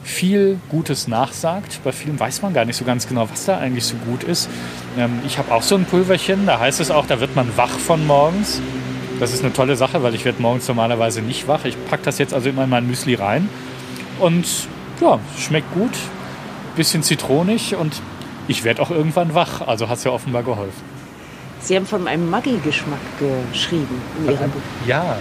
viel 0.03 0.59
Gutes 0.69 1.07
nachsagt. 1.07 1.79
Bei 1.83 1.91
vielen 1.91 2.19
weiß 2.19 2.41
man 2.41 2.53
gar 2.53 2.65
nicht 2.65 2.75
so 2.75 2.83
ganz 2.83 3.07
genau, 3.07 3.29
was 3.29 3.45
da 3.45 3.57
eigentlich 3.57 3.85
so 3.85 3.95
gut 4.05 4.23
ist. 4.23 4.49
Ähm, 4.97 5.19
ich 5.25 5.37
habe 5.37 5.53
auch 5.53 5.63
so 5.63 5.75
ein 5.75 5.85
Pulverchen, 5.85 6.45
da 6.45 6.59
heißt 6.59 6.79
es 6.79 6.91
auch, 6.91 7.05
da 7.05 7.19
wird 7.19 7.35
man 7.35 7.55
wach 7.57 7.79
von 7.79 8.05
morgens. 8.05 8.61
Das 9.19 9.33
ist 9.33 9.43
eine 9.43 9.53
tolle 9.53 9.75
Sache, 9.75 10.03
weil 10.03 10.15
ich 10.15 10.25
werde 10.25 10.41
morgens 10.41 10.67
normalerweise 10.67 11.21
nicht 11.21 11.47
wach. 11.47 11.65
Ich 11.65 11.77
packe 11.85 12.03
das 12.03 12.17
jetzt 12.17 12.33
also 12.33 12.49
immer 12.49 12.65
in 12.65 12.69
mein 12.69 12.87
Müsli 12.87 13.15
rein. 13.15 13.47
Und 14.19 14.45
ja, 14.99 15.19
schmeckt 15.37 15.73
gut, 15.73 15.91
bisschen 16.75 17.03
zitronig 17.03 17.75
und 17.75 18.01
ich 18.47 18.63
werde 18.63 18.81
auch 18.81 18.91
irgendwann 18.91 19.33
wach. 19.33 19.61
Also 19.61 19.89
hat 19.89 19.97
es 19.97 20.03
ja 20.03 20.11
offenbar 20.11 20.43
geholfen. 20.43 20.83
Sie 21.61 21.75
haben 21.75 21.85
von 21.85 22.07
einem 22.07 22.29
Maggi-Geschmack 22.29 22.99
geschrieben 23.51 24.01
in 24.19 24.33
Ihrem 24.33 24.51
Buch. 24.51 24.61
Ja, 24.85 25.17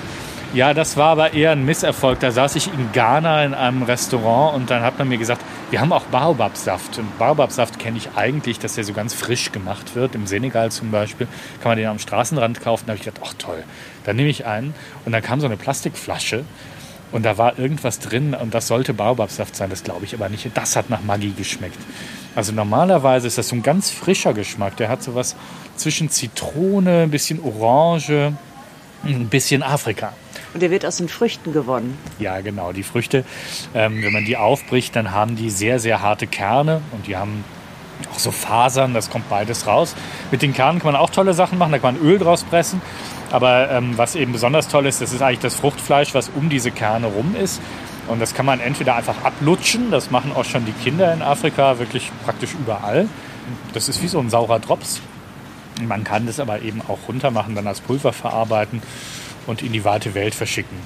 ja, 0.55 0.75
das 0.75 0.99
war 0.99 1.13
aber 1.13 1.33
eher 1.33 1.53
ein 1.53 1.65
Misserfolg. 1.65 2.21
Da 2.21 2.31
saß 2.31 2.57
ich 2.57 2.67
in 2.67 2.93
Ghana 2.93 3.43
in 3.43 3.55
einem 3.55 3.85
Restaurant 3.85 4.55
und 4.55 4.71
dann 4.71 4.83
hat 4.83 4.99
man 4.99 5.09
mir 5.09 5.17
gesagt, 5.17 5.41
wir 5.71 5.81
haben 5.81 5.93
auch 5.95 6.05
Baobabsaft. 6.05 6.99
Und 6.99 7.19
Baobabsaft 7.19 7.79
kenne 7.79 7.97
ich 7.97 8.11
eigentlich, 8.17 8.59
dass 8.59 8.75
der 8.75 8.85
so 8.85 8.93
ganz 8.93 9.15
frisch 9.15 9.51
gemacht 9.51 9.97
wird. 9.97 10.15
Im 10.15 10.27
Senegal 10.27 10.71
zum 10.71 10.91
Beispiel 10.91 11.27
kann 11.63 11.71
man 11.71 11.79
den 11.79 11.87
am 11.87 11.99
Straßenrand 11.99 12.61
kaufen. 12.61 12.85
Da 12.87 12.91
habe 12.91 12.99
ich 12.99 13.05
gedacht, 13.07 13.23
ach 13.25 13.33
toll, 13.39 13.65
dann 14.05 14.17
nehme 14.17 14.29
ich 14.29 14.45
einen. 14.45 14.75
Und 15.07 15.13
dann 15.13 15.23
kam 15.23 15.41
so 15.41 15.47
eine 15.47 15.57
Plastikflasche 15.57 16.45
und 17.13 17.25
da 17.25 17.39
war 17.39 17.59
irgendwas 17.59 17.99
drin 17.99 18.35
und 18.35 18.55
das 18.55 18.67
sollte 18.67 18.95
Baobabsaft 18.95 19.55
sein. 19.55 19.71
Das 19.71 19.85
glaube 19.85 20.05
ich 20.05 20.15
aber 20.15 20.29
nicht. 20.29 20.49
Das 20.55 20.77
hat 20.77 20.91
nach 20.91 21.03
Maggi 21.03 21.31
geschmeckt. 21.31 21.79
Also 22.35 22.53
normalerweise 22.53 23.27
ist 23.27 23.39
das 23.39 23.49
so 23.49 23.57
ein 23.57 23.63
ganz 23.63 23.91
frischer 23.91 24.33
Geschmack. 24.33 24.77
Der 24.79 24.89
hat 24.89 25.03
so 25.03 25.15
was 25.15 25.37
zwischen 25.77 26.09
Zitrone, 26.09 27.03
ein 27.03 27.11
bisschen 27.11 27.41
Orange, 27.43 28.33
ein 29.05 29.29
bisschen 29.29 29.63
Afrika. 29.63 30.15
Und 30.55 30.63
der 30.63 30.71
wird 30.71 30.85
aus 30.85 30.97
den 30.97 31.09
Früchten 31.09 31.53
gewonnen. 31.53 31.99
Ja, 32.19 32.41
genau. 32.41 32.73
Die 32.73 32.83
Früchte, 32.83 33.25
ähm, 33.75 34.03
wenn 34.03 34.13
man 34.13 34.25
die 34.25 34.37
aufbricht, 34.37 34.97
dann 34.97 35.13
haben 35.13 35.37
die 35.37 35.51
sehr, 35.51 35.79
sehr 35.79 36.03
harte 36.03 36.27
Kerne 36.27 36.83
und 36.93 37.07
die 37.07 37.17
haben 37.17 37.45
auch 38.13 38.19
so 38.19 38.31
Fasern, 38.31 38.95
das 38.95 39.11
kommt 39.11 39.29
beides 39.29 39.67
raus. 39.67 39.95
Mit 40.31 40.43
den 40.43 40.53
Kernen 40.53 40.81
kann 40.81 40.93
man 40.93 41.01
auch 41.01 41.11
tolle 41.11 41.35
Sachen 41.35 41.59
machen, 41.59 41.73
da 41.73 41.79
kann 41.79 41.95
man 41.95 42.05
Öl 42.05 42.19
draus 42.19 42.45
pressen. 42.45 42.83
Aber 43.33 43.71
ähm, 43.71 43.97
was 43.97 44.15
eben 44.15 44.33
besonders 44.33 44.69
toll 44.69 44.85
ist, 44.85 45.01
das 45.01 45.13
ist 45.15 45.23
eigentlich 45.23 45.41
das 45.41 45.55
Fruchtfleisch, 45.55 46.13
was 46.15 46.29
um 46.29 46.51
diese 46.51 46.71
Kerne 46.71 47.07
rum 47.07 47.35
ist. 47.35 47.63
Und 48.07 48.21
das 48.21 48.35
kann 48.35 48.45
man 48.45 48.61
entweder 48.61 48.95
einfach 48.95 49.25
ablutschen, 49.25 49.91
das 49.91 50.11
machen 50.11 50.33
auch 50.37 50.45
schon 50.45 50.67
die 50.67 50.73
Kinder 50.73 51.13
in 51.15 51.23
Afrika 51.23 51.79
wirklich 51.79 52.11
praktisch 52.25 52.51
überall. 52.53 53.09
Das 53.73 53.89
ist 53.89 54.03
wie 54.03 54.09
so 54.09 54.19
ein 54.19 54.29
saurer 54.29 54.61
Drops. 54.61 55.01
Man 55.81 56.05
kann 56.05 56.27
das 56.27 56.41
aber 56.41 56.61
eben 56.61 56.83
auch 56.83 56.99
runter 57.09 57.31
machen, 57.31 57.55
dann 57.55 57.67
als 57.67 57.81
Pulver 57.81 58.13
verarbeiten 58.13 58.83
und 59.47 59.63
in 59.63 59.73
die 59.73 59.85
weite 59.85 60.15
Welt 60.15 60.35
verschicken. 60.35 60.77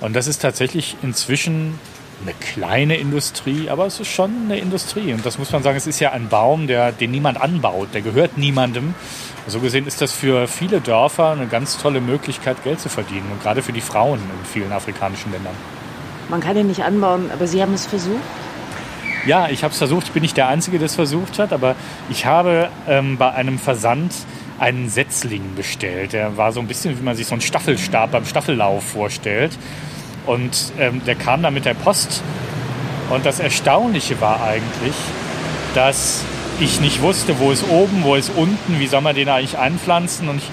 Und 0.00 0.16
das 0.16 0.26
ist 0.26 0.40
tatsächlich 0.40 0.96
inzwischen 1.02 1.78
eine 2.22 2.34
kleine 2.34 2.96
Industrie, 2.96 3.70
aber 3.70 3.86
es 3.86 4.00
ist 4.00 4.08
schon 4.08 4.30
eine 4.44 4.58
Industrie. 4.58 5.12
Und 5.12 5.24
das 5.24 5.38
muss 5.38 5.50
man 5.52 5.62
sagen, 5.62 5.76
es 5.76 5.86
ist 5.86 6.00
ja 6.00 6.12
ein 6.12 6.28
Baum, 6.28 6.66
der, 6.66 6.92
den 6.92 7.10
niemand 7.10 7.40
anbaut, 7.40 7.88
der 7.94 8.02
gehört 8.02 8.36
niemandem. 8.36 8.94
So 9.46 9.60
gesehen 9.60 9.86
ist 9.86 10.00
das 10.00 10.12
für 10.12 10.46
viele 10.46 10.80
Dörfer 10.80 11.30
eine 11.30 11.46
ganz 11.46 11.78
tolle 11.78 12.00
Möglichkeit, 12.00 12.62
Geld 12.62 12.80
zu 12.80 12.88
verdienen. 12.88 13.26
Und 13.32 13.42
gerade 13.42 13.62
für 13.62 13.72
die 13.72 13.80
Frauen 13.80 14.18
in 14.18 14.46
vielen 14.46 14.72
afrikanischen 14.72 15.32
Ländern. 15.32 15.54
Man 16.28 16.40
kann 16.40 16.56
ihn 16.56 16.68
nicht 16.68 16.84
anbauen, 16.84 17.30
aber 17.32 17.46
Sie 17.46 17.60
haben 17.60 17.74
es 17.74 17.86
versucht? 17.86 18.20
Ja, 19.26 19.48
ich 19.48 19.64
habe 19.64 19.72
es 19.72 19.78
versucht. 19.78 20.06
Ich 20.06 20.12
bin 20.12 20.22
nicht 20.22 20.36
der 20.36 20.48
Einzige, 20.48 20.78
der 20.78 20.86
es 20.86 20.94
versucht 20.94 21.38
hat, 21.38 21.52
aber 21.52 21.74
ich 22.08 22.26
habe 22.26 22.68
ähm, 22.88 23.18
bei 23.18 23.32
einem 23.32 23.58
Versand 23.58 24.14
einen 24.58 24.88
Setzling 24.88 25.54
bestellt. 25.56 26.12
Der 26.12 26.36
war 26.36 26.52
so 26.52 26.60
ein 26.60 26.66
bisschen, 26.66 26.98
wie 26.98 27.02
man 27.02 27.16
sich 27.16 27.26
so 27.26 27.34
einen 27.34 27.40
Staffelstab 27.40 28.12
beim 28.12 28.24
Staffellauf 28.24 28.84
vorstellt. 28.84 29.58
Und 30.26 30.72
ähm, 30.78 31.02
der 31.04 31.14
kam 31.14 31.42
dann 31.42 31.54
mit 31.54 31.64
der 31.64 31.74
Post. 31.74 32.22
Und 33.10 33.26
das 33.26 33.40
Erstaunliche 33.40 34.20
war 34.20 34.42
eigentlich, 34.42 34.94
dass 35.74 36.24
ich 36.60 36.80
nicht 36.80 37.02
wusste, 37.02 37.38
wo 37.38 37.50
ist 37.50 37.68
oben, 37.68 38.02
wo 38.04 38.14
ist 38.14 38.30
unten, 38.36 38.78
wie 38.78 38.86
soll 38.86 39.00
man 39.00 39.14
den 39.14 39.28
eigentlich 39.28 39.58
einpflanzen. 39.58 40.28
Und 40.28 40.38
ich, 40.38 40.50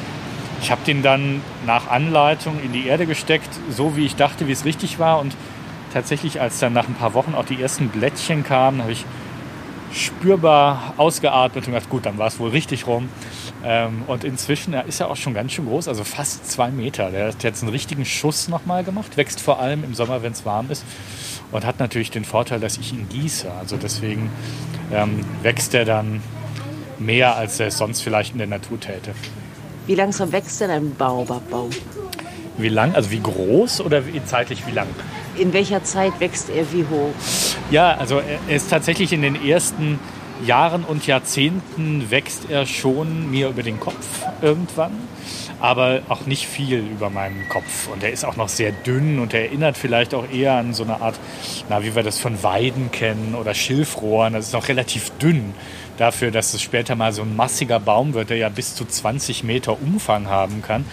ich 0.61 0.71
habe 0.71 0.81
den 0.85 1.03
dann 1.03 1.41
nach 1.65 1.89
Anleitung 1.89 2.59
in 2.63 2.73
die 2.73 2.87
Erde 2.87 3.05
gesteckt, 3.05 3.49
so 3.69 3.95
wie 3.95 4.05
ich 4.05 4.15
dachte, 4.15 4.47
wie 4.47 4.53
es 4.53 4.65
richtig 4.65 4.99
war. 4.99 5.19
Und 5.19 5.35
tatsächlich, 5.93 6.41
als 6.41 6.59
dann 6.59 6.73
nach 6.73 6.87
ein 6.87 6.95
paar 6.95 7.13
Wochen 7.13 7.35
auch 7.35 7.45
die 7.45 7.61
ersten 7.61 7.89
Blättchen 7.89 8.43
kamen, 8.43 8.81
habe 8.81 8.91
ich 8.91 9.05
spürbar 9.93 10.93
ausgeatmet 10.97 11.67
und 11.67 11.73
gedacht, 11.73 11.89
gut, 11.89 12.05
dann 12.05 12.17
war 12.17 12.27
es 12.27 12.39
wohl 12.39 12.49
richtig 12.49 12.87
rum. 12.87 13.09
Ähm, 13.63 14.03
und 14.07 14.23
inzwischen 14.23 14.73
ja, 14.73 14.81
ist 14.81 14.99
er 14.99 15.09
auch 15.09 15.15
schon 15.15 15.33
ganz 15.33 15.51
schön 15.51 15.65
groß, 15.65 15.87
also 15.87 16.03
fast 16.03 16.49
zwei 16.49 16.69
Meter. 16.69 17.11
Der 17.11 17.27
hat 17.29 17.43
jetzt 17.43 17.63
einen 17.63 17.71
richtigen 17.71 18.05
Schuss 18.05 18.47
nochmal 18.47 18.83
gemacht, 18.83 19.17
wächst 19.17 19.41
vor 19.41 19.59
allem 19.59 19.83
im 19.83 19.93
Sommer, 19.93 20.23
wenn 20.23 20.31
es 20.31 20.45
warm 20.45 20.69
ist. 20.69 20.83
Und 21.51 21.65
hat 21.65 21.79
natürlich 21.79 22.11
den 22.11 22.25
Vorteil, 22.25 22.59
dass 22.59 22.77
ich 22.77 22.93
ihn 22.93 23.07
gieße. 23.09 23.51
Also 23.51 23.77
deswegen 23.77 24.29
ähm, 24.93 25.25
wächst 25.41 25.73
er 25.73 25.85
dann 25.85 26.21
mehr, 26.99 27.35
als 27.35 27.59
er 27.59 27.67
es 27.67 27.77
sonst 27.77 28.01
vielleicht 28.01 28.33
in 28.33 28.39
der 28.39 28.47
Natur 28.47 28.79
täte. 28.79 29.13
Wie 29.85 29.95
langsam 29.95 30.31
wächst 30.31 30.59
denn 30.59 30.69
ein 30.69 30.95
Baobabbaum? 30.95 31.69
Wie 32.57 32.69
lang? 32.69 32.93
Also 32.95 33.11
wie 33.11 33.19
groß 33.19 33.81
oder 33.81 34.05
wie, 34.05 34.23
zeitlich 34.25 34.65
wie 34.67 34.71
lang? 34.71 34.87
In 35.37 35.53
welcher 35.53 35.83
Zeit 35.83 36.19
wächst 36.19 36.49
er 36.49 36.71
wie 36.73 36.83
hoch? 36.83 37.13
Ja, 37.69 37.95
also 37.95 38.19
er 38.19 38.55
ist 38.55 38.69
tatsächlich 38.69 39.13
in 39.13 39.21
den 39.21 39.35
ersten 39.41 39.99
Jahren 40.45 40.83
und 40.83 41.07
Jahrzehnten 41.07 42.09
wächst 42.11 42.49
er 42.49 42.65
schon 42.65 43.29
mir 43.29 43.49
über 43.49 43.63
den 43.63 43.79
Kopf 43.79 44.25
irgendwann, 44.41 44.91
aber 45.59 46.01
auch 46.09 46.25
nicht 46.25 46.47
viel 46.47 46.79
über 46.79 47.09
meinen 47.09 47.47
Kopf. 47.49 47.87
Und 47.91 48.03
er 48.03 48.11
ist 48.11 48.25
auch 48.25 48.35
noch 48.35 48.49
sehr 48.49 48.71
dünn 48.71 49.19
und 49.19 49.33
er 49.33 49.45
erinnert 49.45 49.77
vielleicht 49.77 50.13
auch 50.13 50.29
eher 50.31 50.53
an 50.53 50.73
so 50.73 50.83
eine 50.83 51.01
Art, 51.01 51.15
na, 51.69 51.83
wie 51.83 51.95
wir 51.95 52.03
das 52.03 52.19
von 52.19 52.43
Weiden 52.43 52.91
kennen 52.91 53.35
oder 53.35 53.53
Schilfrohren. 53.53 54.33
Das 54.33 54.47
ist 54.47 54.53
noch 54.53 54.67
relativ 54.67 55.09
dünn 55.17 55.53
dafür, 55.97 56.31
dass 56.31 56.53
es 56.53 56.61
später 56.61 56.95
mal 56.95 57.11
so 57.11 57.23
ein 57.23 57.35
massiger 57.35 57.79
Baum 57.79 58.13
wird, 58.13 58.29
der 58.29 58.37
ja 58.37 58.49
bis 58.49 58.75
zu 58.75 58.85
20 58.85 59.43
Meter 59.43 59.81
Umfang 59.81 60.27
haben 60.27 60.61
kann 60.61 60.85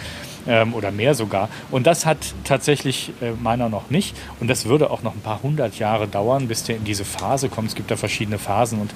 ähm, 0.47 0.73
oder 0.73 0.91
mehr 0.91 1.13
sogar. 1.13 1.49
Und 1.71 1.87
das 1.87 2.05
hat 2.05 2.17
tatsächlich 2.43 3.11
äh, 3.21 3.31
meiner 3.41 3.69
noch 3.69 3.89
nicht. 3.89 4.15
Und 4.39 4.47
das 4.47 4.65
würde 4.65 4.89
auch 4.89 5.03
noch 5.03 5.13
ein 5.13 5.21
paar 5.21 5.41
hundert 5.43 5.79
Jahre 5.79 6.07
dauern, 6.07 6.47
bis 6.47 6.63
der 6.63 6.77
in 6.77 6.83
diese 6.83 7.05
Phase 7.05 7.49
kommt. 7.49 7.69
Es 7.69 7.75
gibt 7.75 7.91
da 7.91 7.95
verschiedene 7.95 8.37
Phasen. 8.37 8.79
Und 8.79 8.93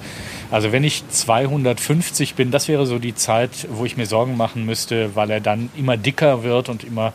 also 0.50 0.72
wenn 0.72 0.84
ich 0.84 1.08
250 1.08 2.34
bin, 2.34 2.50
das 2.50 2.68
wäre 2.68 2.86
so 2.86 2.98
die 2.98 3.14
Zeit, 3.14 3.68
wo 3.70 3.84
ich 3.84 3.96
mir 3.96 4.06
Sorgen 4.06 4.36
machen 4.36 4.66
müsste, 4.66 5.14
weil 5.16 5.30
er 5.30 5.40
dann 5.40 5.70
immer 5.76 5.96
dicker 5.96 6.42
wird 6.42 6.68
und 6.68 6.84
immer 6.84 7.12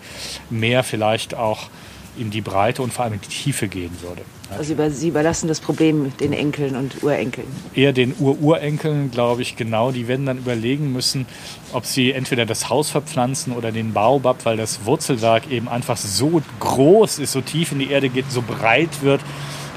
mehr 0.50 0.84
vielleicht 0.84 1.36
auch 1.36 1.70
in 2.18 2.32
die 2.32 2.42
Breite 2.42 2.82
und 2.82 2.94
vor 2.94 3.06
allem 3.06 3.16
in 3.16 3.22
die 3.22 3.28
Tiefe 3.28 3.68
gehen 3.68 3.92
würde. 4.02 4.22
Also 4.52 4.76
Sie 4.90 5.08
überlassen 5.10 5.48
das 5.48 5.60
Problem 5.60 6.16
den 6.20 6.32
Enkeln 6.32 6.76
und 6.76 7.04
Urenkeln? 7.04 7.48
Eher 7.74 7.94
den 7.94 8.14
Ururenkeln, 8.20 9.10
glaube 9.12 9.42
ich, 9.42 9.56
genau. 9.56 9.92
Die 9.92 10.08
werden 10.08 10.26
dann 10.26 10.38
überlegen 10.38 10.92
müssen, 10.92 11.26
ob 11.74 11.86
sie 11.86 12.12
entweder 12.12 12.46
das 12.46 12.70
Haus 12.70 12.90
verpflanzen 12.90 13.54
oder 13.54 13.72
den 13.72 13.94
Baobab, 13.94 14.46
weil 14.46 14.58
das 14.58 14.86
Wurzelwerk 14.86 15.50
eben 15.50 15.68
einfach 15.68 15.98
so 15.98 16.42
groß 16.60 17.20
ist, 17.20 17.32
so 17.32 17.42
tief 17.42 17.72
in 17.72 17.80
die 17.80 17.90
Erde 17.90 18.10
geht, 18.10 18.32
so 18.32 18.44
breit 18.44 19.02
wird, 19.02 19.22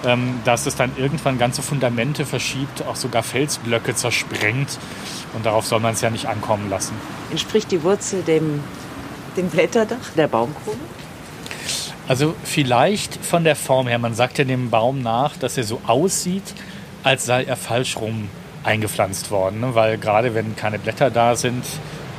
ähm, 0.04 0.34
dass 0.44 0.66
es 0.66 0.76
dann 0.76 0.92
irgendwann 0.96 1.38
ganze 1.38 1.62
Fundamente 1.62 2.26
verschiebt, 2.26 2.84
auch 2.86 2.96
sogar 2.96 3.22
Felsblöcke 3.22 3.94
zersprengt. 3.94 4.78
Und 5.34 5.46
darauf 5.46 5.66
soll 5.66 5.80
man 5.80 5.94
es 5.94 6.00
ja 6.02 6.10
nicht 6.10 6.26
ankommen 6.26 6.68
lassen. 6.70 6.94
Entspricht 7.30 7.70
die 7.70 7.82
Wurzel 7.82 8.22
dem, 8.22 8.62
dem 9.36 9.48
Blätterdach 9.48 10.10
der 10.16 10.28
Baumkrone? 10.28 10.78
Also 12.08 12.34
vielleicht 12.42 13.22
von 13.22 13.44
der 13.44 13.54
Form 13.54 13.86
her. 13.86 13.98
Man 13.98 14.14
sagt 14.14 14.38
ja 14.38 14.44
dem 14.44 14.70
Baum 14.70 15.02
nach, 15.02 15.36
dass 15.36 15.58
er 15.58 15.64
so 15.64 15.82
aussieht, 15.86 16.54
als 17.02 17.26
sei 17.26 17.44
er 17.44 17.56
falsch 17.56 17.98
rum 17.98 18.30
eingepflanzt 18.64 19.30
worden. 19.30 19.60
Ne? 19.60 19.74
Weil 19.74 19.98
gerade 19.98 20.34
wenn 20.34 20.56
keine 20.56 20.78
Blätter 20.78 21.10
da 21.10 21.36
sind 21.36 21.64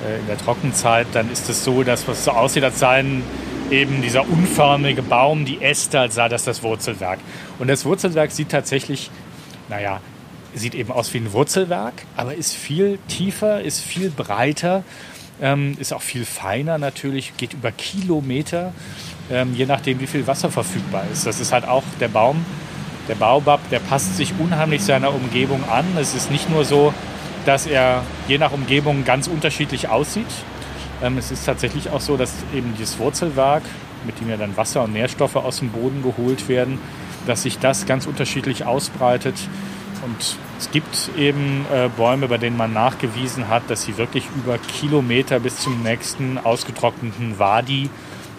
äh, 0.08 0.19
in 0.19 0.27
der 0.27 0.38
Trockenzeit, 0.38 1.08
dann 1.13 1.31
ist 1.31 1.50
es 1.50 1.63
so, 1.63 1.81
dass 1.81 2.08
was 2.08 2.24
so 2.24 2.31
aussieht, 2.31 2.63
als 2.63 2.77
seien 2.77 3.24
eben 3.72 4.03
dieser 4.03 4.29
unförmige 4.29 5.01
Baum, 5.01 5.46
die 5.46 5.60
Äste, 5.60 6.00
als 6.00 6.13
sei 6.13 6.29
das 6.29 6.43
das 6.43 6.62
Wurzelwerk. 6.62 7.19
Und 7.58 7.67
das 7.67 7.84
Wurzelwerk 7.84 8.31
sieht 8.31 8.50
tatsächlich, 8.50 9.10
naja, 9.69 10.01
sieht 10.53 10.75
eben 10.75 10.91
aus 10.91 11.13
wie 11.15 11.17
ein 11.17 11.34
Wurzelwerk, 11.34 11.93
aber 12.15 12.36
ist 12.36 12.53
viel 12.55 13.00
tiefer, 13.08 13.62
ist 13.62 13.81
viel 13.81 14.12
breiter, 14.12 14.84
ähm, 15.41 15.77
ist 15.79 15.93
auch 15.93 16.01
viel 16.01 16.25
feiner 16.25 16.77
natürlich, 16.77 17.38
geht 17.38 17.53
über 17.53 17.72
Kilometer 17.72 18.74
ähm, 19.31 19.53
je 19.53 19.65
nachdem, 19.65 20.00
wie 20.00 20.07
viel 20.07 20.25
Wasser 20.27 20.50
verfügbar 20.50 21.03
ist. 21.12 21.25
Das 21.25 21.39
ist 21.39 21.51
halt 21.51 21.67
auch 21.67 21.83
der 22.00 22.07
Baum, 22.07 22.45
der 23.07 23.15
Baobab, 23.15 23.59
der 23.69 23.79
passt 23.79 24.17
sich 24.17 24.33
unheimlich 24.39 24.83
seiner 24.83 25.13
Umgebung 25.13 25.63
an. 25.69 25.86
Es 26.00 26.13
ist 26.13 26.31
nicht 26.31 26.50
nur 26.50 26.63
so, 26.63 26.93
dass 27.45 27.65
er 27.65 28.03
je 28.27 28.38
nach 28.38 28.51
Umgebung 28.51 29.03
ganz 29.05 29.27
unterschiedlich 29.27 29.89
aussieht. 29.89 30.27
Ähm, 31.01 31.17
es 31.17 31.31
ist 31.31 31.45
tatsächlich 31.45 31.89
auch 31.89 32.01
so, 32.01 32.17
dass 32.17 32.33
eben 32.53 32.74
dieses 32.77 33.00
Wurzelwerk, 33.00 33.63
mit 34.05 34.19
dem 34.19 34.29
ja 34.29 34.38
dann 34.38 34.55
Wasser 34.57 34.83
und 34.83 34.93
Nährstoffe 34.93 35.36
aus 35.36 35.59
dem 35.59 35.69
Boden 35.69 36.03
geholt 36.03 36.48
werden, 36.48 36.79
dass 37.25 37.43
sich 37.43 37.59
das 37.59 37.86
ganz 37.86 38.05
unterschiedlich 38.05 38.65
ausbreitet. 38.65 39.36
Und 40.03 40.38
es 40.57 40.71
gibt 40.71 41.09
eben 41.17 41.65
äh, 41.74 41.89
Bäume, 41.89 42.27
bei 42.27 42.38
denen 42.38 42.57
man 42.57 42.74
nachgewiesen 42.74 43.50
hat, 43.50 43.63
dass 43.69 43.83
sie 43.83 43.98
wirklich 43.98 44.25
über 44.36 44.57
Kilometer 44.57 45.39
bis 45.39 45.59
zum 45.59 45.83
nächsten 45.83 46.38
ausgetrockneten 46.38 47.39
Wadi 47.39 47.89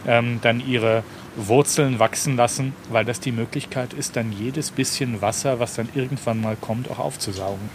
ähm, 0.07 0.39
dann 0.43 0.67
ihre 0.67 1.03
Wurzeln 1.37 1.99
wachsen 1.99 2.37
lassen, 2.37 2.75
weil 2.91 3.05
das 3.05 3.21
die 3.21 3.33
Möglichkeit 3.33 3.93
ist, 3.93 4.17
dann 4.17 4.33
jedes 4.33 4.71
bisschen 4.71 5.23
Wasser, 5.23 5.61
was 5.61 5.75
dann 5.75 5.89
irgendwann 5.95 6.41
mal 6.41 6.57
kommt, 6.61 6.91
auch 6.91 6.99
aufzusaugen. 6.99 7.71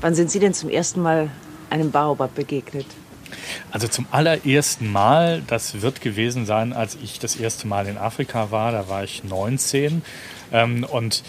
Wann 0.00 0.14
sind 0.14 0.30
Sie 0.30 0.38
denn 0.38 0.54
zum 0.54 0.68
ersten 0.68 1.02
Mal 1.02 1.30
einem 1.70 1.90
Baobab 1.90 2.34
begegnet? 2.34 2.86
Also 3.70 3.88
zum 3.88 4.06
allerersten 4.10 4.90
Mal, 4.90 5.42
das 5.46 5.80
wird 5.80 6.00
gewesen 6.00 6.44
sein, 6.44 6.72
als 6.72 6.98
ich 7.02 7.18
das 7.18 7.36
erste 7.36 7.66
Mal 7.66 7.86
in 7.86 7.96
Afrika 7.96 8.50
war, 8.50 8.72
da 8.72 8.88
war 8.88 9.04
ich 9.04 9.24
19 9.24 10.02
ähm, 10.52 10.84
und 10.84 11.22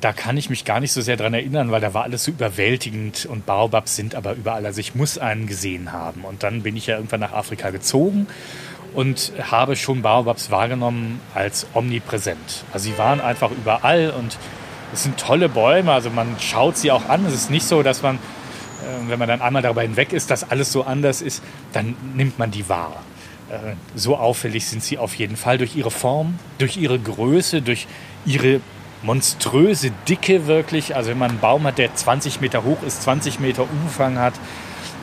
da 0.00 0.14
kann 0.14 0.38
ich 0.38 0.48
mich 0.48 0.64
gar 0.64 0.80
nicht 0.80 0.92
so 0.92 1.02
sehr 1.02 1.16
dran 1.16 1.34
erinnern, 1.34 1.70
weil 1.70 1.82
da 1.82 1.92
war 1.92 2.04
alles 2.04 2.24
so 2.24 2.30
überwältigend 2.30 3.26
und 3.26 3.44
Baobabs 3.44 3.96
sind 3.96 4.14
aber 4.14 4.32
überall. 4.32 4.64
Also 4.64 4.80
ich 4.80 4.94
muss 4.94 5.18
einen 5.18 5.46
gesehen 5.46 5.92
haben. 5.92 6.24
Und 6.24 6.42
dann 6.42 6.62
bin 6.62 6.74
ich 6.74 6.86
ja 6.86 6.96
irgendwann 6.96 7.20
nach 7.20 7.32
Afrika 7.32 7.68
gezogen 7.68 8.26
und 8.94 9.32
habe 9.50 9.76
schon 9.76 10.02
Baobabs 10.02 10.50
wahrgenommen 10.50 11.20
als 11.34 11.66
omnipräsent. 11.74 12.64
Also 12.72 12.90
sie 12.90 12.98
waren 12.98 13.20
einfach 13.20 13.50
überall 13.50 14.10
und 14.10 14.36
es 14.92 15.04
sind 15.04 15.18
tolle 15.18 15.48
Bäume, 15.48 15.92
also 15.92 16.10
man 16.10 16.36
schaut 16.40 16.76
sie 16.76 16.90
auch 16.90 17.08
an. 17.08 17.24
Es 17.26 17.34
ist 17.34 17.50
nicht 17.50 17.66
so, 17.66 17.82
dass 17.82 18.02
man, 18.02 18.16
äh, 18.16 19.08
wenn 19.08 19.18
man 19.18 19.28
dann 19.28 19.40
einmal 19.40 19.62
darüber 19.62 19.82
hinweg 19.82 20.12
ist, 20.12 20.30
dass 20.30 20.50
alles 20.50 20.72
so 20.72 20.82
anders 20.84 21.22
ist, 21.22 21.42
dann 21.72 21.94
nimmt 22.14 22.38
man 22.38 22.50
die 22.50 22.68
wahr. 22.68 23.02
Äh, 23.50 23.74
so 23.94 24.16
auffällig 24.16 24.66
sind 24.66 24.82
sie 24.82 24.98
auf 24.98 25.14
jeden 25.14 25.36
Fall 25.36 25.58
durch 25.58 25.76
ihre 25.76 25.90
Form, 25.90 26.38
durch 26.58 26.76
ihre 26.76 26.98
Größe, 26.98 27.62
durch 27.62 27.86
ihre 28.24 28.60
monströse 29.02 29.92
Dicke 30.08 30.46
wirklich. 30.46 30.96
Also 30.96 31.10
wenn 31.10 31.18
man 31.18 31.30
einen 31.30 31.40
Baum 31.40 31.64
hat, 31.64 31.78
der 31.78 31.94
20 31.94 32.40
Meter 32.40 32.64
hoch 32.64 32.82
ist, 32.82 33.02
20 33.02 33.40
Meter 33.40 33.62
Umfang 33.62 34.18
hat 34.18 34.34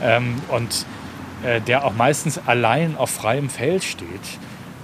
ähm, 0.01 0.41
und 0.49 0.85
äh, 1.47 1.61
der 1.61 1.85
auch 1.85 1.93
meistens 1.93 2.41
allein 2.45 2.97
auf 2.97 3.09
freiem 3.09 3.49
Feld 3.49 3.85
steht, 3.85 4.09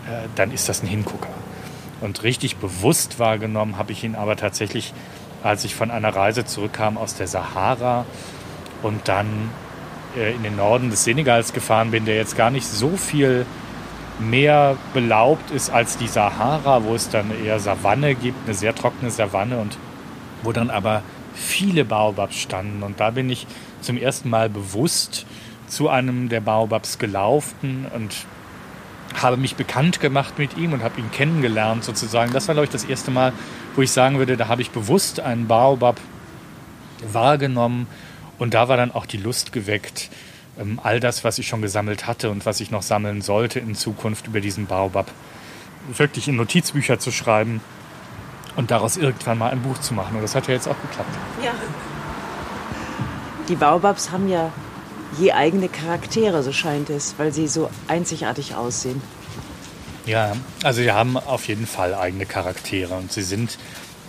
äh, 0.08 0.28
dann 0.36 0.52
ist 0.52 0.70
das 0.70 0.82
ein 0.82 0.88
Hingucker. 0.88 1.28
Und 2.00 2.24
richtig 2.24 2.56
bewusst 2.56 3.20
wahrgenommen 3.20 3.78
habe 3.78 3.92
ich 3.92 4.04
ihn 4.06 4.16
aber 4.16 4.38
tatsächlich, 4.38 4.94
als 5.44 5.66
ich 5.66 5.76
von 5.76 5.92
einer 5.92 6.16
Reise 6.16 6.46
zurückkam 6.46 6.98
aus 6.98 7.16
der 7.16 7.28
Sahara 7.28 8.06
und 8.82 9.10
dann 9.10 9.50
äh, 10.18 10.34
in 10.34 10.44
den 10.44 10.56
Norden 10.56 10.90
des 10.90 11.04
Senegals 11.04 11.52
gefahren 11.52 11.92
bin, 11.92 12.06
der 12.06 12.16
jetzt 12.16 12.38
gar 12.38 12.50
nicht 12.50 12.66
so 12.66 12.96
viel 12.96 13.46
mehr 14.20 14.78
belaubt 14.94 15.52
ist 15.52 15.70
als 15.70 15.98
die 15.98 16.08
Sahara, 16.08 16.86
wo 16.86 16.96
es 16.96 17.10
dann 17.10 17.30
eher 17.44 17.60
Savanne 17.60 18.16
gibt, 18.16 18.38
eine 18.46 18.54
sehr 18.54 18.74
trockene 18.74 19.12
Savanne 19.12 19.58
und 19.58 19.78
wo 20.44 20.54
dann 20.54 20.70
aber 20.70 21.02
viele 21.34 21.84
Baobabs 21.84 22.38
standen. 22.38 22.84
Und 22.84 23.02
da 23.02 23.10
bin 23.10 23.30
ich 23.30 23.48
zum 23.82 23.98
ersten 23.98 24.30
Mal 24.30 24.50
bewusst 24.50 25.26
zu 25.68 25.90
einem 25.90 26.30
der 26.30 26.42
Baobabs 26.42 27.00
gelaufen 27.00 27.86
und 27.94 28.26
habe 29.22 29.38
mich 29.38 29.56
bekannt 29.56 30.00
gemacht 30.00 30.40
mit 30.40 30.58
ihm 30.58 30.74
und 30.74 30.84
habe 30.84 31.00
ihn 31.00 31.12
kennengelernt 31.12 31.84
sozusagen. 31.84 32.34
Das 32.34 32.48
war, 32.48 32.56
glaube 32.56 32.66
ich, 32.66 32.72
das 32.72 32.84
erste 32.84 33.12
Mal, 33.12 33.34
wo 33.76 33.82
ich 33.82 33.92
sagen 33.92 34.18
würde, 34.18 34.38
da 34.38 34.48
habe 34.48 34.62
ich 34.62 34.72
bewusst 34.72 35.20
einen 35.20 35.48
Baobab 35.48 36.00
wahrgenommen 37.12 37.88
und 38.40 38.54
da 38.54 38.68
war 38.68 38.78
dann 38.78 38.92
auch 38.92 39.06
die 39.06 39.18
Lust 39.18 39.52
geweckt, 39.52 40.10
ähm, 40.60 40.80
all 40.84 41.00
das, 41.00 41.24
was 41.24 41.38
ich 41.40 41.48
schon 41.48 41.62
gesammelt 41.62 42.08
hatte 42.08 42.30
und 42.30 42.46
was 42.46 42.60
ich 42.60 42.72
noch 42.72 42.82
sammeln 42.82 43.22
sollte 43.22 43.60
in 43.60 43.76
Zukunft 43.76 44.28
über 44.28 44.42
diesen 44.42 44.66
Baobab, 44.66 45.12
wirklich 45.96 46.28
in 46.28 46.36
Notizbücher 46.36 47.00
zu 47.00 47.12
schreiben 47.12 47.62
und 48.56 48.72
daraus 48.72 48.98
irgendwann 48.98 49.38
mal 49.38 49.52
ein 49.52 49.62
Buch 49.62 49.80
zu 49.80 49.94
machen. 49.94 50.16
Und 50.16 50.22
das 50.22 50.36
hat 50.36 50.48
ja 50.48 50.54
jetzt 50.54 50.68
auch 50.68 50.80
geklappt. 50.82 51.16
Ja. 51.44 51.52
Die 53.48 53.56
Baobabs 53.56 54.12
haben 54.12 54.30
ja 54.30 54.52
je 55.20 55.32
eigene 55.32 55.70
Charaktere, 55.70 56.44
so 56.44 56.52
scheint 56.52 56.90
es, 56.90 57.16
weil 57.18 57.34
sie 57.34 57.48
so 57.48 57.70
einzigartig 57.88 58.56
aussehen. 58.56 59.02
Ja, 60.06 60.34
also 60.64 60.82
sie 60.82 60.92
haben 60.92 61.18
auf 61.18 61.48
jeden 61.48 61.66
Fall 61.66 61.94
eigene 61.94 62.26
Charaktere 62.26 62.94
und 62.96 63.12
sie 63.12 63.22
sind 63.22 63.58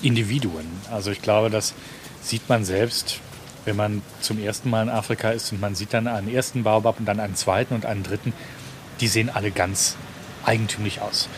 Individuen. 0.03 0.67
Also 0.91 1.11
ich 1.11 1.23
glaube, 1.23 1.51
das 1.51 1.75
sieht 2.23 2.49
man 2.49 2.65
selbst, 2.65 3.21
wenn 3.65 3.77
man 3.77 4.03
zum 4.21 4.39
ersten 4.39 4.71
Mal 4.71 4.83
in 4.83 4.89
Afrika 4.89 5.31
ist 5.31 5.53
und 5.53 5.61
man 5.61 5.75
sieht 5.75 5.95
dann 5.95 6.09
einen 6.09 6.33
ersten 6.33 6.65
Baobab 6.65 6.99
und 6.99 7.07
dann 7.07 7.21
einen 7.21 7.37
zweiten 7.37 7.75
und 7.75 7.87
einen 7.87 8.03
dritten. 8.03 8.33
Die 9.01 9.09
sehen 9.09 9.31
alle 9.33 9.51
ganz 9.51 9.97
eigentümlich 10.45 11.01
aus. 11.01 11.29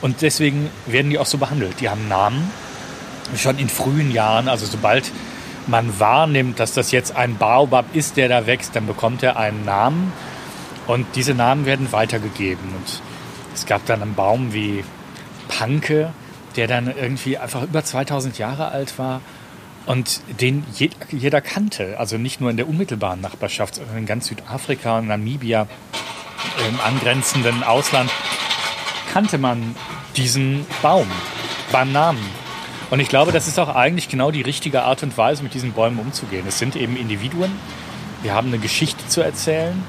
Und 0.00 0.22
deswegen 0.22 0.70
werden 0.86 1.10
die 1.10 1.18
auch 1.18 1.26
so 1.26 1.38
behandelt. 1.38 1.80
Die 1.80 1.88
haben 1.88 2.08
Namen. 2.08 2.50
Schon 3.36 3.58
in 3.58 3.70
frühen 3.70 4.10
Jahren, 4.10 4.48
also 4.48 4.66
sobald 4.66 5.10
man 5.66 5.98
wahrnimmt, 5.98 6.60
dass 6.60 6.74
das 6.74 6.90
jetzt 6.90 7.16
ein 7.16 7.36
Baobab 7.36 7.94
ist, 7.94 8.16
der 8.16 8.28
da 8.28 8.46
wächst, 8.46 8.76
dann 8.76 8.86
bekommt 8.86 9.22
er 9.22 9.36
einen 9.36 9.64
Namen. 9.64 10.12
Und 10.86 11.06
diese 11.14 11.34
Namen 11.34 11.64
werden 11.64 11.92
weitergegeben. 11.92 12.64
Und 12.76 13.00
es 13.54 13.66
gab 13.66 13.86
dann 13.86 14.02
einen 14.02 14.14
Baum 14.14 14.52
wie 14.52 14.84
Panke, 15.48 16.12
der 16.56 16.66
dann 16.66 16.94
irgendwie 16.94 17.38
einfach 17.38 17.62
über 17.62 17.84
2000 17.84 18.38
Jahre 18.38 18.68
alt 18.68 18.98
war 18.98 19.20
und 19.86 20.20
den 20.40 20.64
jeder 21.10 21.40
kannte. 21.40 21.98
Also 21.98 22.18
nicht 22.18 22.40
nur 22.40 22.50
in 22.50 22.56
der 22.56 22.68
unmittelbaren 22.68 23.20
Nachbarschaft, 23.20 23.76
sondern 23.76 23.98
in 23.98 24.06
ganz 24.06 24.26
Südafrika 24.26 24.98
und 24.98 25.08
Namibia, 25.08 25.66
im 26.68 26.80
angrenzenden 26.80 27.62
Ausland, 27.62 28.10
kannte 29.12 29.38
man 29.38 29.74
diesen 30.16 30.66
Baum 30.82 31.06
beim 31.72 31.92
Namen. 31.92 32.43
Und 32.90 33.00
ich 33.00 33.08
glaube, 33.08 33.32
das 33.32 33.48
ist 33.48 33.58
auch 33.58 33.74
eigentlich 33.74 34.08
genau 34.08 34.30
die 34.30 34.42
richtige 34.42 34.82
Art 34.82 35.02
und 35.02 35.16
Weise, 35.16 35.42
mit 35.42 35.54
diesen 35.54 35.72
Bäumen 35.72 35.98
umzugehen. 35.98 36.44
Es 36.46 36.58
sind 36.58 36.76
eben 36.76 36.96
Individuen. 36.96 37.50
Wir 38.22 38.34
haben 38.34 38.48
eine 38.48 38.58
Geschichte 38.58 39.06
zu 39.08 39.22
erzählen. 39.22 39.82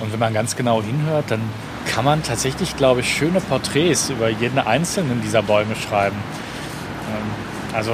Und 0.00 0.12
wenn 0.12 0.18
man 0.18 0.32
ganz 0.32 0.56
genau 0.56 0.82
hinhört, 0.82 1.30
dann 1.30 1.42
kann 1.86 2.04
man 2.04 2.22
tatsächlich, 2.22 2.76
glaube 2.76 3.00
ich, 3.00 3.14
schöne 3.14 3.40
Porträts 3.40 4.10
über 4.10 4.28
jeden 4.28 4.58
einzelnen 4.58 5.20
dieser 5.22 5.42
Bäume 5.42 5.76
schreiben. 5.76 6.16
Ähm, 7.08 7.74
also 7.76 7.92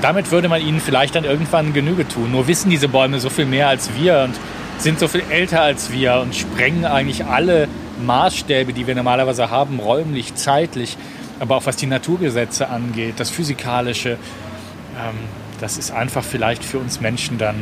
damit 0.00 0.30
würde 0.30 0.48
man 0.48 0.60
ihnen 0.60 0.80
vielleicht 0.80 1.14
dann 1.14 1.24
irgendwann 1.24 1.72
Genüge 1.72 2.06
tun. 2.06 2.30
Nur 2.30 2.46
wissen 2.46 2.70
diese 2.70 2.88
Bäume 2.88 3.20
so 3.20 3.30
viel 3.30 3.46
mehr 3.46 3.68
als 3.68 3.90
wir 3.96 4.20
und 4.20 4.34
sind 4.78 4.98
so 4.98 5.08
viel 5.08 5.22
älter 5.30 5.62
als 5.62 5.92
wir 5.92 6.16
und 6.16 6.34
sprengen 6.34 6.84
eigentlich 6.84 7.24
alle 7.24 7.68
Maßstäbe, 8.04 8.72
die 8.72 8.86
wir 8.86 8.94
normalerweise 8.94 9.50
haben, 9.50 9.78
räumlich, 9.78 10.34
zeitlich, 10.34 10.96
aber 11.42 11.56
auch 11.56 11.66
was 11.66 11.74
die 11.74 11.86
Naturgesetze 11.86 12.68
angeht, 12.68 13.14
das 13.18 13.28
Physikalische, 13.28 14.10
ähm, 14.10 15.16
das 15.60 15.76
ist 15.76 15.90
einfach 15.90 16.22
vielleicht 16.22 16.64
für 16.64 16.78
uns 16.78 17.00
Menschen 17.00 17.36
dann 17.36 17.56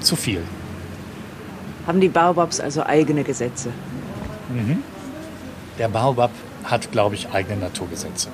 zu 0.00 0.16
viel. 0.16 0.42
Haben 1.86 2.00
die 2.00 2.08
Baobabs 2.08 2.60
also 2.60 2.82
eigene 2.82 3.24
Gesetze? 3.24 3.68
Mhm. 4.48 4.82
Der 5.78 5.88
Baobab 5.88 6.30
hat, 6.64 6.90
glaube 6.92 7.14
ich, 7.14 7.28
eigene 7.30 7.58
Naturgesetze. 7.58 8.28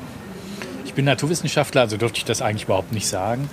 Ich 0.84 0.94
bin 0.94 1.04
Naturwissenschaftler, 1.04 1.80
also 1.80 1.96
dürfte 1.96 2.18
ich 2.18 2.24
das 2.24 2.40
eigentlich 2.40 2.64
überhaupt 2.64 2.92
nicht 2.92 3.08
sagen. 3.08 3.50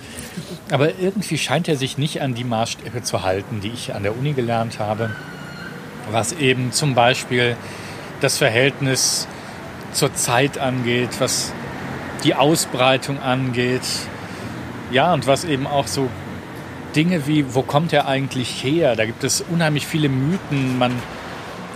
Aber 0.70 1.00
irgendwie 1.00 1.36
scheint 1.36 1.66
er 1.66 1.74
sich 1.74 1.98
nicht 1.98 2.22
an 2.22 2.34
die 2.34 2.44
Maßstäbe 2.44 3.02
zu 3.02 3.24
halten, 3.24 3.60
die 3.60 3.70
ich 3.70 3.92
an 3.92 4.04
der 4.04 4.16
Uni 4.16 4.34
gelernt 4.34 4.78
habe, 4.78 5.10
was 6.12 6.32
eben 6.32 6.70
zum 6.70 6.94
Beispiel 6.94 7.56
das 8.20 8.38
Verhältnis 8.38 9.26
zur 9.92 10.14
Zeit 10.14 10.58
angeht, 10.58 11.10
was 11.18 11.52
die 12.24 12.34
Ausbreitung 12.34 13.20
angeht. 13.20 13.82
Ja, 14.90 15.12
und 15.12 15.26
was 15.26 15.44
eben 15.44 15.66
auch 15.66 15.86
so 15.86 16.08
Dinge 16.94 17.26
wie, 17.26 17.54
wo 17.54 17.62
kommt 17.62 17.92
er 17.92 18.06
eigentlich 18.06 18.62
her? 18.62 18.96
Da 18.96 19.06
gibt 19.06 19.24
es 19.24 19.40
unheimlich 19.40 19.86
viele 19.86 20.08
Mythen. 20.08 20.78
Man 20.78 20.92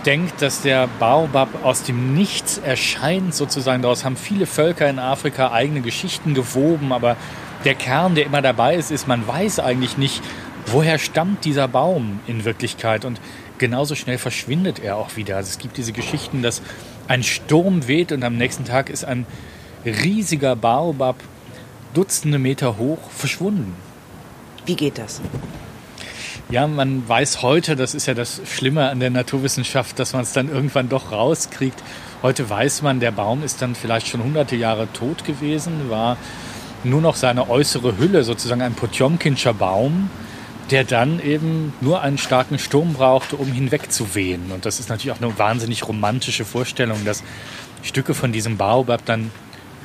denkt, 0.05 0.41
dass 0.41 0.61
der 0.61 0.87
Baobab 0.99 1.63
aus 1.63 1.83
dem 1.83 2.13
Nichts 2.13 2.57
erscheint, 2.57 3.33
sozusagen. 3.33 3.81
Daraus 3.81 4.05
haben 4.05 4.17
viele 4.17 4.45
Völker 4.45 4.89
in 4.89 4.99
Afrika 4.99 5.51
eigene 5.51 5.81
Geschichten 5.81 6.33
gewoben, 6.33 6.91
aber 6.91 7.17
der 7.63 7.75
Kern, 7.75 8.15
der 8.15 8.25
immer 8.25 8.41
dabei 8.41 8.75
ist, 8.75 8.91
ist, 8.91 9.07
man 9.07 9.27
weiß 9.27 9.59
eigentlich 9.59 9.97
nicht, 9.97 10.21
woher 10.67 10.99
stammt 10.99 11.45
dieser 11.45 11.67
Baum 11.67 12.19
in 12.27 12.45
Wirklichkeit. 12.45 13.05
Und 13.05 13.19
genauso 13.57 13.95
schnell 13.95 14.17
verschwindet 14.17 14.79
er 14.79 14.97
auch 14.97 15.15
wieder. 15.15 15.37
Also 15.37 15.49
es 15.49 15.57
gibt 15.57 15.77
diese 15.77 15.93
Geschichten, 15.93 16.41
dass 16.43 16.61
ein 17.07 17.23
Sturm 17.23 17.87
weht 17.87 18.11
und 18.11 18.23
am 18.23 18.37
nächsten 18.37 18.65
Tag 18.65 18.89
ist 18.89 19.05
ein 19.05 19.25
riesiger 19.85 20.55
Baobab 20.55 21.15
Dutzende 21.93 22.39
Meter 22.39 22.77
hoch 22.77 22.99
verschwunden. 23.09 23.73
Wie 24.65 24.75
geht 24.75 24.97
das? 24.97 25.21
Ja, 26.49 26.67
man 26.67 27.07
weiß 27.07 27.41
heute, 27.41 27.75
das 27.75 27.95
ist 27.95 28.05
ja 28.05 28.13
das 28.13 28.41
Schlimme 28.45 28.89
an 28.89 28.99
der 28.99 29.09
Naturwissenschaft, 29.09 29.97
dass 29.97 30.13
man 30.13 30.23
es 30.23 30.33
dann 30.33 30.49
irgendwann 30.49 30.89
doch 30.89 31.11
rauskriegt. 31.11 31.81
Heute 32.21 32.49
weiß 32.49 32.81
man, 32.81 32.99
der 32.99 33.11
Baum 33.11 33.43
ist 33.43 33.61
dann 33.61 33.75
vielleicht 33.75 34.07
schon 34.07 34.23
hunderte 34.23 34.55
Jahre 34.55 34.87
tot 34.93 35.23
gewesen, 35.23 35.89
war 35.89 36.17
nur 36.83 37.01
noch 37.01 37.15
seine 37.15 37.49
äußere 37.49 37.97
Hülle, 37.97 38.23
sozusagen 38.23 38.61
ein 38.61 38.75
Potjomkinscher 38.75 39.53
Baum, 39.53 40.09
der 40.71 40.83
dann 40.83 41.19
eben 41.19 41.73
nur 41.81 42.01
einen 42.01 42.17
starken 42.17 42.57
Sturm 42.57 42.93
brauchte, 42.93 43.35
um 43.35 43.51
hinwegzuwehen. 43.51 44.51
Und 44.51 44.65
das 44.65 44.79
ist 44.79 44.89
natürlich 44.89 45.15
auch 45.15 45.21
eine 45.21 45.37
wahnsinnig 45.37 45.87
romantische 45.87 46.45
Vorstellung, 46.45 47.05
dass 47.05 47.23
Stücke 47.83 48.13
von 48.13 48.31
diesem 48.31 48.57
Baobab 48.57 49.05
dann 49.05 49.31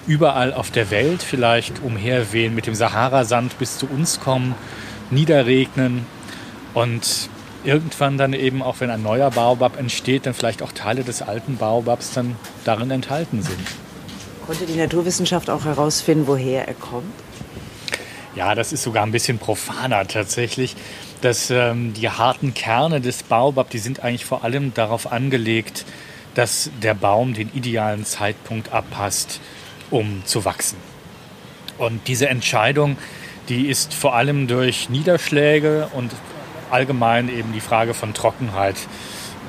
überall 0.07 0.55
auf 0.55 0.71
der 0.71 0.91
Welt 0.91 1.23
vielleicht 1.23 1.83
umherwehen, 1.83 2.55
mit 2.55 2.67
dem 2.67 2.75
Saharasand 2.75 3.59
bis 3.59 3.77
zu 3.79 3.87
uns 3.87 4.21
kommen, 4.21 4.55
niederregnen 5.11 6.07
und 6.73 7.29
irgendwann 7.65 8.17
dann 8.17 8.33
eben, 8.33 8.63
auch 8.63 8.81
wenn 8.81 8.91
ein 8.91 9.03
neuer 9.03 9.31
Baobab 9.31 9.79
entsteht, 9.79 10.25
dann 10.25 10.33
vielleicht 10.33 10.63
auch 10.63 10.73
Teile 10.73 11.05
des 11.05 11.21
alten 11.21 11.59
Baobabs 11.59 12.13
dann 12.13 12.37
darin 12.65 12.91
enthalten 12.91 13.43
sind. 13.43 13.61
Konnte 14.47 14.65
die 14.65 14.77
Naturwissenschaft 14.77 15.51
auch 15.51 15.67
herausfinden, 15.67 16.27
woher 16.27 16.67
er 16.67 16.75
kommt? 16.75 17.13
Ja, 18.37 18.55
das 18.55 18.73
ist 18.73 18.83
sogar 18.83 19.05
ein 19.05 19.13
bisschen 19.13 19.39
profaner 19.39 20.07
tatsächlich. 20.07 20.77
Dass 21.21 21.51
ähm, 21.51 21.93
die 21.93 22.09
harten 22.09 22.55
Kerne 22.55 23.01
des 23.01 23.23
Baobab, 23.23 23.71
die 23.71 23.79
sind 23.79 24.03
eigentlich 24.03 24.25
vor 24.25 24.45
allem 24.45 24.73
darauf 24.73 25.11
angelegt, 25.13 25.85
dass 26.35 26.71
der 26.83 26.95
Baum 26.95 27.35
den 27.35 27.53
idealen 27.53 28.05
Zeitpunkt 28.05 28.73
abpasst, 28.73 29.41
um 29.91 30.25
zu 30.25 30.45
wachsen. 30.45 30.79
Und 31.77 32.07
diese 32.09 32.29
Entscheidung, 32.29 32.97
die 33.49 33.67
ist 33.67 33.95
vor 33.95 34.15
allem 34.15 34.47
durch 34.47 34.89
Niederschläge 34.89 35.89
und 35.93 36.13
allgemein 36.71 37.29
eben 37.29 37.53
die 37.53 37.61
Frage 37.61 37.95
von 37.95 38.15
Trockenheit 38.15 38.77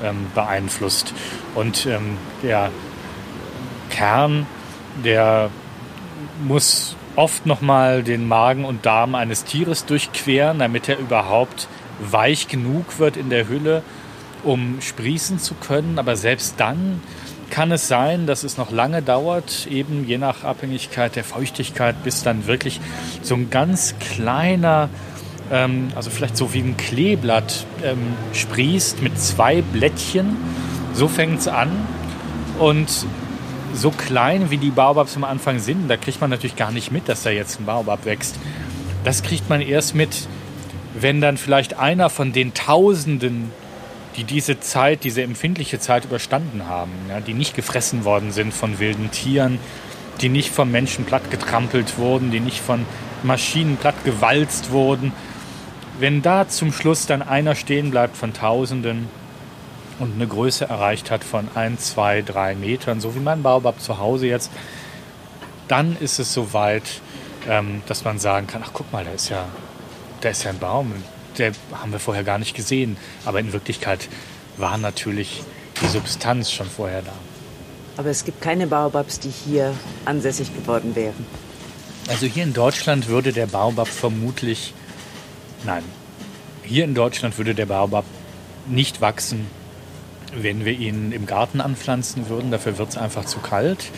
ähm, 0.03 0.27
beeinflusst. 0.33 1.13
Und 1.53 1.85
ähm, 1.85 2.17
der 2.41 2.71
Kern, 3.91 4.47
der 5.03 5.51
muss 6.43 6.95
oft 7.15 7.45
nochmal 7.45 8.03
den 8.03 8.27
Magen 8.27 8.65
und 8.65 8.85
Darm 8.85 9.15
eines 9.15 9.43
Tieres 9.43 9.85
durchqueren, 9.85 10.59
damit 10.59 10.89
er 10.89 10.97
überhaupt 10.97 11.67
weich 11.99 12.47
genug 12.47 12.99
wird 12.99 13.17
in 13.17 13.29
der 13.29 13.47
Hülle, 13.47 13.83
um 14.43 14.81
sprießen 14.81 15.39
zu 15.39 15.53
können. 15.55 15.99
Aber 15.99 16.15
selbst 16.15 16.55
dann 16.57 17.01
kann 17.49 17.71
es 17.71 17.87
sein, 17.87 18.27
dass 18.27 18.43
es 18.43 18.57
noch 18.57 18.71
lange 18.71 19.01
dauert, 19.01 19.67
eben 19.69 20.07
je 20.07 20.17
nach 20.17 20.43
Abhängigkeit 20.43 21.15
der 21.15 21.23
Feuchtigkeit, 21.23 22.03
bis 22.03 22.23
dann 22.23 22.47
wirklich 22.47 22.79
so 23.21 23.35
ein 23.35 23.49
ganz 23.49 23.95
kleiner 23.99 24.89
ähm, 25.51 25.89
also 25.95 26.09
vielleicht 26.09 26.37
so 26.37 26.53
wie 26.53 26.59
ein 26.59 26.77
Kleeblatt 26.77 27.65
ähm, 27.83 28.13
sprießt 28.33 29.01
mit 29.01 29.19
zwei 29.19 29.61
Blättchen. 29.61 30.37
So 30.93 31.07
fängt 31.07 31.39
es 31.39 31.47
an. 31.47 31.69
Und 32.57 33.05
so 33.73 33.91
klein 33.91 34.51
wie 34.51 34.57
die 34.57 34.69
Baobabs 34.69 35.15
am 35.15 35.23
Anfang 35.23 35.59
sind, 35.59 35.87
da 35.87 35.97
kriegt 35.97 36.21
man 36.21 36.29
natürlich 36.29 36.55
gar 36.55 36.71
nicht 36.71 36.91
mit, 36.91 37.07
dass 37.09 37.23
da 37.23 37.29
jetzt 37.29 37.59
ein 37.59 37.65
Baobab 37.65 38.05
wächst. 38.05 38.35
Das 39.03 39.23
kriegt 39.23 39.49
man 39.49 39.61
erst 39.61 39.95
mit, 39.95 40.27
wenn 40.93 41.21
dann 41.21 41.37
vielleicht 41.37 41.79
einer 41.79 42.09
von 42.09 42.33
den 42.33 42.53
Tausenden, 42.53 43.51
die 44.17 44.23
diese 44.23 44.59
Zeit, 44.59 45.03
diese 45.03 45.23
empfindliche 45.23 45.79
Zeit 45.79 46.05
überstanden 46.05 46.67
haben, 46.67 46.91
ja, 47.09 47.21
die 47.21 47.33
nicht 47.33 47.55
gefressen 47.55 48.03
worden 48.03 48.31
sind 48.31 48.53
von 48.53 48.79
wilden 48.79 49.09
Tieren, 49.11 49.57
die 50.19 50.29
nicht 50.29 50.51
vom 50.51 50.69
Menschen 50.69 51.05
plattgetrampelt 51.05 51.97
wurden, 51.97 52.31
die 52.31 52.41
nicht 52.41 52.59
von 52.59 52.85
Maschinen 53.23 53.77
plattgewalzt 53.77 54.71
wurden, 54.71 55.13
wenn 55.99 56.21
da 56.21 56.47
zum 56.47 56.73
Schluss 56.73 57.05
dann 57.05 57.21
einer 57.21 57.55
stehen 57.55 57.91
bleibt 57.91 58.17
von 58.17 58.33
Tausenden 58.33 59.07
und 60.01 60.13
eine 60.13 60.27
Größe 60.27 60.65
erreicht 60.65 61.11
hat 61.11 61.23
von 61.23 61.47
1, 61.53 61.93
2, 61.93 62.23
3 62.23 62.55
Metern, 62.55 62.99
so 62.99 63.15
wie 63.15 63.19
mein 63.19 63.43
Baobab 63.43 63.79
zu 63.79 63.99
Hause 63.99 64.27
jetzt, 64.27 64.51
dann 65.67 65.95
ist 65.97 66.19
es 66.19 66.33
soweit, 66.33 67.01
ähm, 67.47 67.81
dass 67.87 68.03
man 68.03 68.19
sagen 68.19 68.47
kann, 68.47 68.63
ach 68.65 68.71
guck 68.73 68.91
mal, 68.91 69.05
da 69.05 69.11
ist 69.11 69.29
ja, 69.29 69.47
da 70.21 70.29
ist 70.29 70.43
ja 70.43 70.49
ein 70.49 70.59
Baum, 70.59 70.93
der 71.37 71.53
haben 71.73 71.91
wir 71.91 71.99
vorher 71.99 72.23
gar 72.23 72.39
nicht 72.39 72.55
gesehen. 72.55 72.97
Aber 73.25 73.39
in 73.39 73.53
Wirklichkeit 73.53 74.09
war 74.57 74.77
natürlich 74.77 75.43
die 75.81 75.87
Substanz 75.87 76.51
schon 76.51 76.67
vorher 76.67 77.01
da. 77.01 77.13
Aber 77.97 78.09
es 78.09 78.25
gibt 78.25 78.41
keine 78.41 78.67
Baobabs, 78.67 79.19
die 79.19 79.29
hier 79.29 79.73
ansässig 80.05 80.53
geworden 80.53 80.95
wären. 80.95 81.25
Also 82.07 82.25
hier 82.25 82.43
in 82.43 82.53
Deutschland 82.53 83.07
würde 83.07 83.31
der 83.31 83.47
Baobab 83.47 83.87
vermutlich, 83.87 84.73
nein, 85.63 85.83
hier 86.63 86.83
in 86.83 86.95
Deutschland 86.95 87.37
würde 87.37 87.53
der 87.53 87.67
Baobab 87.67 88.05
nicht 88.67 89.01
wachsen, 89.01 89.47
wenn 90.35 90.65
wir 90.65 90.73
ihn 90.73 91.11
im 91.11 91.25
Garten 91.25 91.61
anpflanzen 91.61 92.29
würden. 92.29 92.51
Dafür 92.51 92.77
wird 92.77 92.89
es 92.89 92.97
einfach 92.97 93.25
zu 93.25 93.39
kalt. 93.39 93.91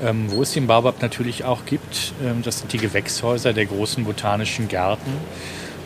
Ähm, 0.00 0.30
wo 0.30 0.42
es 0.42 0.52
den 0.52 0.68
Baobab 0.68 1.02
natürlich 1.02 1.44
auch 1.44 1.64
gibt, 1.66 2.12
ähm, 2.24 2.42
das 2.42 2.60
sind 2.60 2.72
die 2.72 2.78
Gewächshäuser 2.78 3.52
der 3.52 3.66
großen 3.66 4.04
botanischen 4.04 4.68
Gärten. 4.68 5.12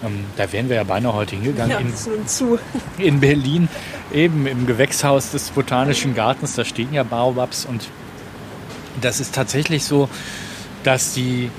Ähm, 0.05 0.25
da 0.37 0.53
wären 0.53 0.69
wir 0.69 0.77
ja 0.77 0.85
beinahe 0.85 1.15
heute 1.15 1.37
hingegangen. 1.37 1.71
Ja, 1.71 1.79
in, 1.79 2.27
zu. 2.27 2.59
in 2.99 3.21
Berlin, 3.21 3.69
eben 4.13 4.47
im 4.47 4.67
Gewächshaus 4.67 5.31
des 5.31 5.51
Botanischen 5.51 6.15
Gartens, 6.15 6.55
da 6.57 6.65
stehen 6.65 6.93
ja 6.93 7.05
Baobabs 7.05 7.65
und 7.65 7.89
das 9.01 9.21
ist 9.21 9.35
tatsächlich 9.35 9.85
so, 9.85 10.11
dass 10.85 11.15
die 11.15 11.51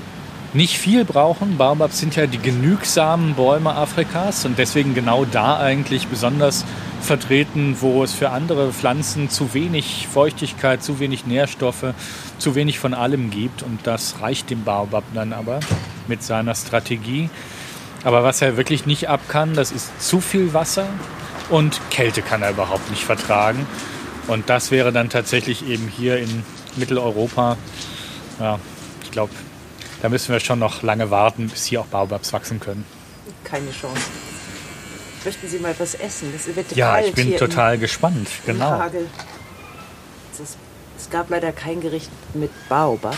nicht 0.52 0.78
viel 0.78 1.04
brauchen. 1.04 1.56
Baobabs 1.56 1.98
sind 1.98 2.14
ja 2.14 2.26
die 2.26 2.38
genügsamen 2.38 3.34
Bäume 3.34 3.74
Afrikas 3.74 4.44
und 4.44 4.58
deswegen 4.58 4.94
genau 4.94 5.24
da 5.24 5.58
eigentlich 5.58 6.06
besonders 6.06 6.64
vertreten, 7.04 7.76
wo 7.80 8.02
es 8.02 8.12
für 8.12 8.30
andere 8.30 8.72
Pflanzen 8.72 9.30
zu 9.30 9.54
wenig 9.54 10.08
Feuchtigkeit, 10.12 10.82
zu 10.82 10.98
wenig 10.98 11.26
Nährstoffe, 11.26 11.94
zu 12.38 12.54
wenig 12.54 12.78
von 12.78 12.94
allem 12.94 13.30
gibt. 13.30 13.62
Und 13.62 13.86
das 13.86 14.20
reicht 14.20 14.50
dem 14.50 14.64
Baobab 14.64 15.04
dann 15.14 15.32
aber 15.32 15.60
mit 16.08 16.22
seiner 16.22 16.54
Strategie. 16.54 17.30
Aber 18.04 18.22
was 18.22 18.42
er 18.42 18.56
wirklich 18.56 18.86
nicht 18.86 19.08
ab 19.08 19.20
kann, 19.28 19.54
das 19.54 19.72
ist 19.72 20.02
zu 20.02 20.20
viel 20.20 20.52
Wasser 20.52 20.86
und 21.50 21.80
Kälte 21.90 22.22
kann 22.22 22.42
er 22.42 22.50
überhaupt 22.50 22.90
nicht 22.90 23.04
vertragen. 23.04 23.66
Und 24.26 24.50
das 24.50 24.70
wäre 24.70 24.92
dann 24.92 25.10
tatsächlich 25.10 25.68
eben 25.68 25.88
hier 25.88 26.18
in 26.18 26.44
Mitteleuropa, 26.76 27.56
ja, 28.40 28.58
ich 29.02 29.10
glaube, 29.10 29.32
da 30.02 30.08
müssen 30.08 30.32
wir 30.32 30.40
schon 30.40 30.58
noch 30.58 30.82
lange 30.82 31.10
warten, 31.10 31.48
bis 31.48 31.66
hier 31.66 31.80
auch 31.80 31.86
Baobabs 31.86 32.32
wachsen 32.32 32.60
können. 32.60 32.84
Keine 33.44 33.70
Chance. 33.70 34.02
Möchten 35.24 35.48
Sie 35.48 35.58
mal 35.58 35.74
was 35.78 35.94
essen? 35.94 36.32
Das 36.32 36.54
wird 36.54 36.76
ja, 36.76 37.00
ich 37.00 37.14
bin 37.14 37.36
total 37.36 37.74
im, 37.74 37.80
gespannt. 37.80 38.28
Genau. 38.44 38.82
Es, 40.32 40.56
es 40.98 41.10
gab 41.10 41.30
leider 41.30 41.52
kein 41.52 41.80
Gericht 41.80 42.10
mit 42.34 42.50
Baobab. 42.68 43.16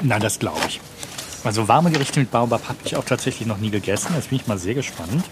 Nein, 0.00 0.20
das 0.20 0.38
glaube 0.38 0.60
ich. 0.68 0.80
Also 1.44 1.68
warme 1.68 1.90
Gerichte 1.90 2.20
mit 2.20 2.30
Baobab 2.30 2.68
habe 2.68 2.78
ich 2.84 2.96
auch 2.96 3.04
tatsächlich 3.04 3.46
noch 3.46 3.58
nie 3.58 3.70
gegessen. 3.70 4.12
Jetzt 4.14 4.30
bin 4.30 4.40
ich 4.40 4.46
mal 4.46 4.58
sehr 4.58 4.74
gespannt. 4.74 5.24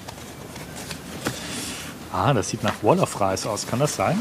Ah, 2.13 2.35
das 2.35 2.51
sieht 2.51 2.63
nach 2.63 2.75
Wall 2.83 2.99
of 3.01 3.21
Rice 3.21 3.47
aus. 3.47 3.67
Kann 3.67 3.79
das 3.79 3.97
sein? 3.97 4.19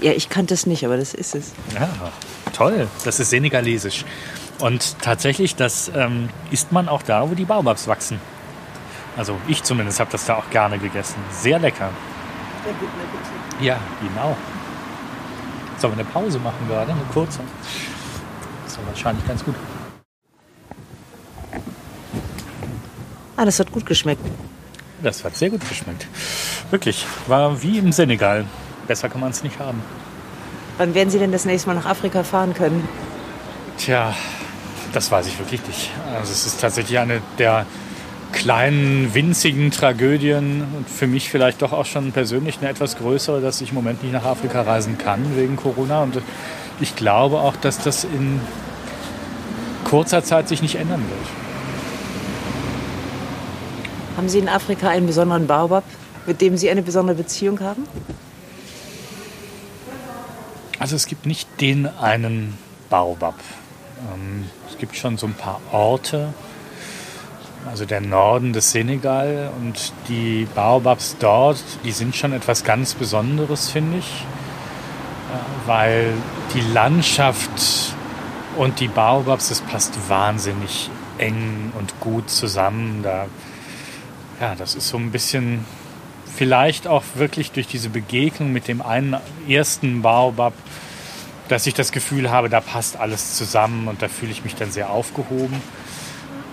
Ja, 0.00 0.12
ich 0.12 0.28
kannte 0.28 0.54
es 0.54 0.66
nicht, 0.66 0.84
aber 0.84 0.96
das 0.96 1.14
ist 1.14 1.34
es. 1.34 1.52
Ja, 1.74 1.88
toll. 2.52 2.88
Das 3.04 3.20
ist 3.20 3.30
senegalesisch. 3.30 4.04
Und 4.58 4.96
tatsächlich, 5.00 5.54
das 5.54 5.90
ähm, 5.94 6.28
isst 6.50 6.72
man 6.72 6.88
auch 6.88 7.02
da, 7.02 7.30
wo 7.30 7.34
die 7.34 7.44
Baobabs 7.44 7.86
wachsen. 7.86 8.20
Also 9.16 9.38
ich 9.46 9.62
zumindest 9.62 10.00
habe 10.00 10.10
das 10.10 10.24
da 10.24 10.36
auch 10.36 10.48
gerne 10.50 10.78
gegessen. 10.78 11.16
Sehr 11.30 11.58
lecker. 11.58 11.90
Ja, 12.64 12.72
guten 12.78 12.92
Appetit. 13.00 13.64
Ja, 13.64 13.78
genau. 14.00 14.36
Sollen 15.78 15.96
wir 15.96 16.04
eine 16.04 16.10
Pause 16.12 16.38
machen 16.38 16.66
gerade, 16.68 16.92
eine 16.92 17.00
kurze? 17.12 17.40
Das 18.64 18.72
ist 18.72 18.86
wahrscheinlich 18.86 19.26
ganz 19.26 19.44
gut. 19.44 19.54
Ah, 23.36 23.44
das 23.44 23.58
hat 23.58 23.72
gut 23.72 23.84
geschmeckt. 23.84 24.24
Das 25.02 25.24
hat 25.24 25.36
sehr 25.36 25.50
gut 25.50 25.68
geschmeckt. 25.68 26.06
Wirklich, 26.70 27.04
war 27.26 27.60
wie 27.62 27.78
im 27.78 27.90
Senegal. 27.92 28.44
Besser 28.86 29.08
kann 29.08 29.20
man 29.20 29.30
es 29.30 29.42
nicht 29.42 29.58
haben. 29.58 29.82
Wann 30.78 30.94
werden 30.94 31.10
Sie 31.10 31.18
denn 31.18 31.32
das 31.32 31.44
nächste 31.44 31.68
Mal 31.68 31.74
nach 31.74 31.86
Afrika 31.86 32.22
fahren 32.22 32.54
können? 32.54 32.88
Tja, 33.78 34.14
das 34.92 35.10
weiß 35.10 35.26
ich 35.26 35.38
wirklich 35.38 35.66
nicht. 35.66 35.90
Also 36.14 36.32
es 36.32 36.46
ist 36.46 36.60
tatsächlich 36.60 36.98
eine 36.98 37.20
der 37.38 37.66
kleinen, 38.42 39.14
winzigen 39.14 39.70
Tragödien 39.70 40.64
und 40.76 40.90
für 40.90 41.06
mich 41.06 41.30
vielleicht 41.30 41.62
doch 41.62 41.72
auch 41.72 41.86
schon 41.86 42.10
persönlich 42.10 42.58
eine 42.58 42.70
etwas 42.70 42.96
größere, 42.96 43.40
dass 43.40 43.60
ich 43.60 43.68
im 43.68 43.76
Moment 43.76 44.02
nicht 44.02 44.12
nach 44.12 44.24
Afrika 44.24 44.62
reisen 44.62 44.98
kann 44.98 45.36
wegen 45.36 45.54
Corona. 45.54 46.02
Und 46.02 46.20
ich 46.80 46.96
glaube 46.96 47.38
auch, 47.38 47.54
dass 47.54 47.78
das 47.78 48.02
in 48.02 48.40
kurzer 49.84 50.24
Zeit 50.24 50.48
sich 50.48 50.60
nicht 50.60 50.74
ändern 50.74 51.02
wird. 51.08 51.28
Haben 54.16 54.28
Sie 54.28 54.40
in 54.40 54.48
Afrika 54.48 54.88
einen 54.88 55.06
besonderen 55.06 55.46
Baobab, 55.46 55.84
mit 56.26 56.40
dem 56.40 56.56
Sie 56.56 56.68
eine 56.68 56.82
besondere 56.82 57.14
Beziehung 57.14 57.60
haben? 57.60 57.84
Also 60.80 60.96
es 60.96 61.06
gibt 61.06 61.26
nicht 61.26 61.48
den 61.60 61.86
einen 61.86 62.58
Baobab. 62.90 63.36
Ähm, 64.12 64.46
es 64.68 64.78
gibt 64.78 64.96
schon 64.96 65.16
so 65.16 65.28
ein 65.28 65.34
paar 65.34 65.60
Orte, 65.70 66.34
also 67.68 67.84
der 67.84 68.00
Norden 68.00 68.52
des 68.52 68.72
Senegal 68.72 69.50
und 69.60 69.92
die 70.08 70.46
Baobabs 70.54 71.16
dort, 71.18 71.62
die 71.84 71.92
sind 71.92 72.16
schon 72.16 72.32
etwas 72.32 72.64
ganz 72.64 72.94
Besonderes, 72.94 73.70
finde 73.70 73.98
ich, 73.98 74.06
äh, 74.06 75.68
weil 75.68 76.12
die 76.54 76.60
Landschaft 76.60 77.94
und 78.56 78.80
die 78.80 78.88
Baobabs, 78.88 79.48
das 79.48 79.60
passt 79.60 80.08
wahnsinnig 80.08 80.90
eng 81.18 81.72
und 81.78 81.98
gut 82.00 82.28
zusammen. 82.28 83.00
Da 83.02 83.26
ja, 84.40 84.54
das 84.56 84.74
ist 84.74 84.88
so 84.88 84.96
ein 84.96 85.12
bisschen 85.12 85.64
vielleicht 86.34 86.86
auch 86.88 87.04
wirklich 87.14 87.52
durch 87.52 87.68
diese 87.68 87.90
Begegnung 87.90 88.52
mit 88.52 88.66
dem 88.66 88.82
einen 88.82 89.16
ersten 89.48 90.02
Baobab, 90.02 90.52
dass 91.48 91.66
ich 91.66 91.74
das 91.74 91.92
Gefühl 91.92 92.30
habe, 92.30 92.48
da 92.48 92.60
passt 92.60 92.96
alles 92.96 93.36
zusammen 93.36 93.86
und 93.88 94.02
da 94.02 94.08
fühle 94.08 94.32
ich 94.32 94.42
mich 94.42 94.54
dann 94.56 94.72
sehr 94.72 94.90
aufgehoben. 94.90 95.60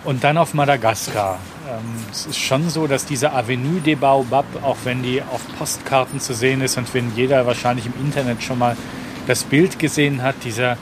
Und 0.06 0.24
dann 0.24 0.38
auf 0.38 0.54
Madagaskar. 0.54 1.40
Ähm, 1.70 2.06
es 2.12 2.26
ist 2.26 2.40
schon 2.40 2.70
so, 2.70 2.88
dass 2.88 3.06
diese 3.06 3.34
Avenue 3.34 3.82
des 3.82 4.00
Baobab, 4.00 4.46
auch 4.64 4.78
wenn 4.86 5.04
die 5.04 5.22
auf 5.22 5.42
Postkarten 5.58 6.20
zu 6.20 6.34
sehen 6.34 6.62
ist 6.62 6.78
und 6.78 6.94
wenn 6.94 7.14
jeder 7.16 7.46
wahrscheinlich 7.46 7.86
im 7.86 7.94
Internet 8.00 8.42
schon 8.42 8.60
mal 8.60 8.78
das 9.28 9.44
Bild 9.44 9.78
gesehen 9.78 10.24
hat, 10.24 10.36
dieser 10.44 10.78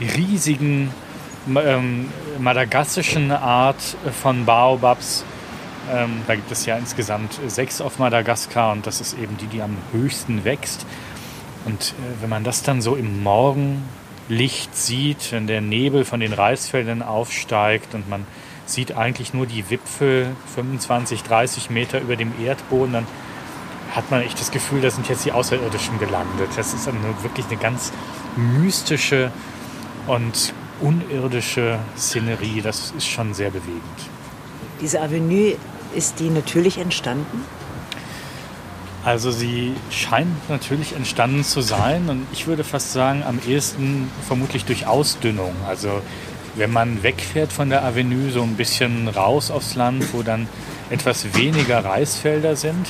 riesigen 0.00 0.92
ähm, 1.56 2.10
madagassischen 2.38 3.32
Art 3.32 3.80
von 4.22 4.44
Baobabs, 4.44 5.24
ähm, 5.90 6.22
da 6.26 6.34
gibt 6.34 6.52
es 6.52 6.66
ja 6.66 6.76
insgesamt 6.76 7.40
sechs 7.46 7.80
auf 7.80 7.98
Madagaskar 7.98 8.72
und 8.72 8.86
das 8.86 9.00
ist 9.00 9.18
eben 9.18 9.36
die, 9.38 9.46
die 9.46 9.62
am 9.62 9.76
höchsten 9.92 10.44
wächst. 10.44 10.86
Und 11.64 11.94
äh, 11.98 12.22
wenn 12.22 12.28
man 12.30 12.44
das 12.44 12.62
dann 12.62 12.82
so 12.82 12.94
im 12.94 13.22
Morgenlicht 13.22 14.76
sieht, 14.76 15.32
wenn 15.32 15.46
der 15.46 15.62
Nebel 15.62 16.04
von 16.04 16.20
den 16.20 16.32
Reisfeldern 16.32 17.02
aufsteigt 17.02 17.94
und 17.94 18.08
man 18.08 18.26
sieht 18.68 18.96
eigentlich 18.96 19.34
nur 19.34 19.46
die 19.46 19.70
Wipfel 19.70 20.36
25, 20.54 21.22
30 21.22 21.70
Meter 21.70 22.00
über 22.00 22.16
dem 22.16 22.32
Erdboden, 22.40 22.92
dann 22.92 23.06
hat 23.94 24.10
man 24.10 24.22
echt 24.22 24.38
das 24.40 24.50
Gefühl, 24.50 24.82
da 24.82 24.90
sind 24.90 25.08
jetzt 25.08 25.24
die 25.24 25.32
Außerirdischen 25.32 25.98
gelandet. 25.98 26.50
Das 26.56 26.74
ist 26.74 26.86
eine, 26.86 26.98
wirklich 27.22 27.46
eine 27.46 27.56
ganz 27.56 27.92
mystische 28.36 29.32
und 30.06 30.52
unirdische 30.80 31.78
Szenerie. 31.96 32.60
Das 32.60 32.92
ist 32.96 33.06
schon 33.06 33.34
sehr 33.34 33.50
bewegend. 33.50 33.82
Diese 34.80 35.00
Avenue 35.00 35.56
ist 35.94 36.20
die 36.20 36.28
natürlich 36.28 36.78
entstanden? 36.78 37.44
Also 39.04 39.30
sie 39.30 39.74
scheint 39.90 40.50
natürlich 40.50 40.94
entstanden 40.94 41.42
zu 41.42 41.62
sein 41.62 42.08
und 42.10 42.26
ich 42.32 42.46
würde 42.46 42.62
fast 42.62 42.92
sagen, 42.92 43.22
am 43.26 43.38
ehesten 43.46 44.10
vermutlich 44.26 44.64
durch 44.64 44.86
Ausdünnung. 44.86 45.54
Also 45.66 46.02
wenn 46.58 46.72
man 46.72 47.02
wegfährt 47.02 47.52
von 47.52 47.70
der 47.70 47.84
Avenue 47.84 48.30
so 48.30 48.42
ein 48.42 48.56
bisschen 48.56 49.08
raus 49.08 49.50
aufs 49.50 49.74
Land, 49.74 50.12
wo 50.12 50.22
dann 50.22 50.48
etwas 50.90 51.34
weniger 51.36 51.84
Reisfelder 51.84 52.56
sind, 52.56 52.86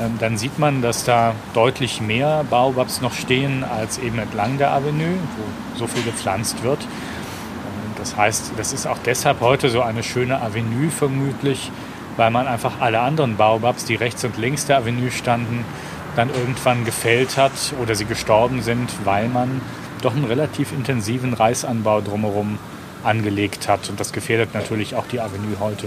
ähm, 0.00 0.16
dann 0.18 0.36
sieht 0.38 0.58
man, 0.58 0.82
dass 0.82 1.04
da 1.04 1.34
deutlich 1.52 2.00
mehr 2.00 2.44
Baobabs 2.48 3.00
noch 3.00 3.12
stehen 3.12 3.62
als 3.62 3.98
eben 3.98 4.18
entlang 4.18 4.58
der 4.58 4.72
Avenue, 4.72 5.18
wo 5.36 5.78
so 5.78 5.86
viel 5.86 6.02
gepflanzt 6.02 6.62
wird. 6.62 6.82
Ähm, 6.82 7.92
das 7.96 8.16
heißt, 8.16 8.52
das 8.56 8.72
ist 8.72 8.86
auch 8.86 8.98
deshalb 9.04 9.40
heute 9.40 9.70
so 9.70 9.82
eine 9.82 10.02
schöne 10.02 10.40
Avenue 10.40 10.90
vermutlich, 10.90 11.70
weil 12.16 12.30
man 12.30 12.46
einfach 12.46 12.80
alle 12.80 13.00
anderen 13.00 13.36
Baobabs, 13.36 13.84
die 13.84 13.94
rechts 13.94 14.24
und 14.24 14.36
links 14.36 14.66
der 14.66 14.78
Avenue 14.78 15.10
standen, 15.10 15.64
dann 16.16 16.30
irgendwann 16.30 16.84
gefällt 16.84 17.36
hat 17.36 17.52
oder 17.82 17.94
sie 17.94 18.04
gestorben 18.04 18.62
sind, 18.62 18.90
weil 19.04 19.28
man 19.28 19.60
doch 20.02 20.14
einen 20.14 20.24
relativ 20.24 20.72
intensiven 20.72 21.34
Reisanbau 21.34 22.00
drumherum 22.00 22.58
angelegt 23.04 23.68
hat. 23.68 23.88
Und 23.88 24.00
das 24.00 24.12
gefährdet 24.12 24.54
natürlich 24.54 24.94
auch 24.94 25.06
die 25.06 25.20
Avenue 25.20 25.58
heute. 25.60 25.86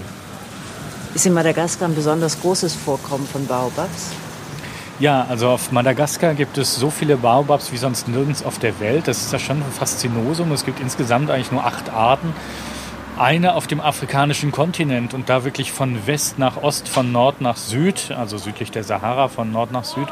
Ist 1.13 1.25
in 1.25 1.33
Madagaskar 1.33 1.87
ein 1.87 1.95
besonders 1.95 2.39
großes 2.41 2.75
Vorkommen 2.75 3.27
von 3.27 3.47
Baobabs? 3.47 4.11
Ja, 4.99 5.27
also 5.29 5.49
auf 5.49 5.71
Madagaskar 5.71 6.33
gibt 6.33 6.57
es 6.57 6.75
so 6.75 6.89
viele 6.89 7.17
Baobabs 7.17 7.71
wie 7.71 7.77
sonst 7.77 8.07
nirgends 8.07 8.43
auf 8.43 8.57
der 8.57 8.79
Welt. 8.79 9.07
Das 9.07 9.21
ist 9.21 9.31
ja 9.31 9.37
schon 9.37 9.57
ein 9.57 9.71
Faszinosum. 9.71 10.51
Es 10.51 10.65
gibt 10.65 10.79
insgesamt 10.79 11.29
eigentlich 11.29 11.51
nur 11.51 11.63
acht 11.63 11.91
Arten. 11.91 12.33
Eine 13.17 13.53
auf 13.53 13.67
dem 13.67 13.79
afrikanischen 13.79 14.51
Kontinent 14.51 15.13
und 15.13 15.29
da 15.29 15.43
wirklich 15.43 15.71
von 15.71 16.07
West 16.07 16.39
nach 16.39 16.61
Ost, 16.63 16.87
von 16.87 17.11
Nord 17.11 17.41
nach 17.41 17.57
Süd, 17.57 18.11
also 18.17 18.37
südlich 18.37 18.71
der 18.71 18.83
Sahara, 18.83 19.27
von 19.27 19.51
Nord 19.51 19.71
nach 19.71 19.83
Süd. 19.83 20.07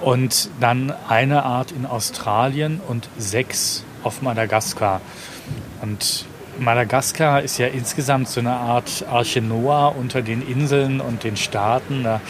Und 0.00 0.48
dann 0.60 0.92
eine 1.08 1.44
Art 1.44 1.70
in 1.70 1.84
Australien 1.86 2.80
und 2.88 3.08
sechs 3.18 3.84
auf 4.02 4.22
Madagaskar. 4.22 5.00
Und 5.82 6.26
Madagaskar 6.58 7.42
ist 7.42 7.58
ja 7.58 7.66
insgesamt 7.66 8.28
so 8.28 8.40
eine 8.40 8.52
Art 8.52 9.04
Arche 9.10 9.40
Noah 9.40 9.94
unter 9.96 10.22
den 10.22 10.46
Inseln 10.46 11.00
und 11.00 11.24
den 11.24 11.36
Staaten. 11.36 12.04
Da 12.04 12.20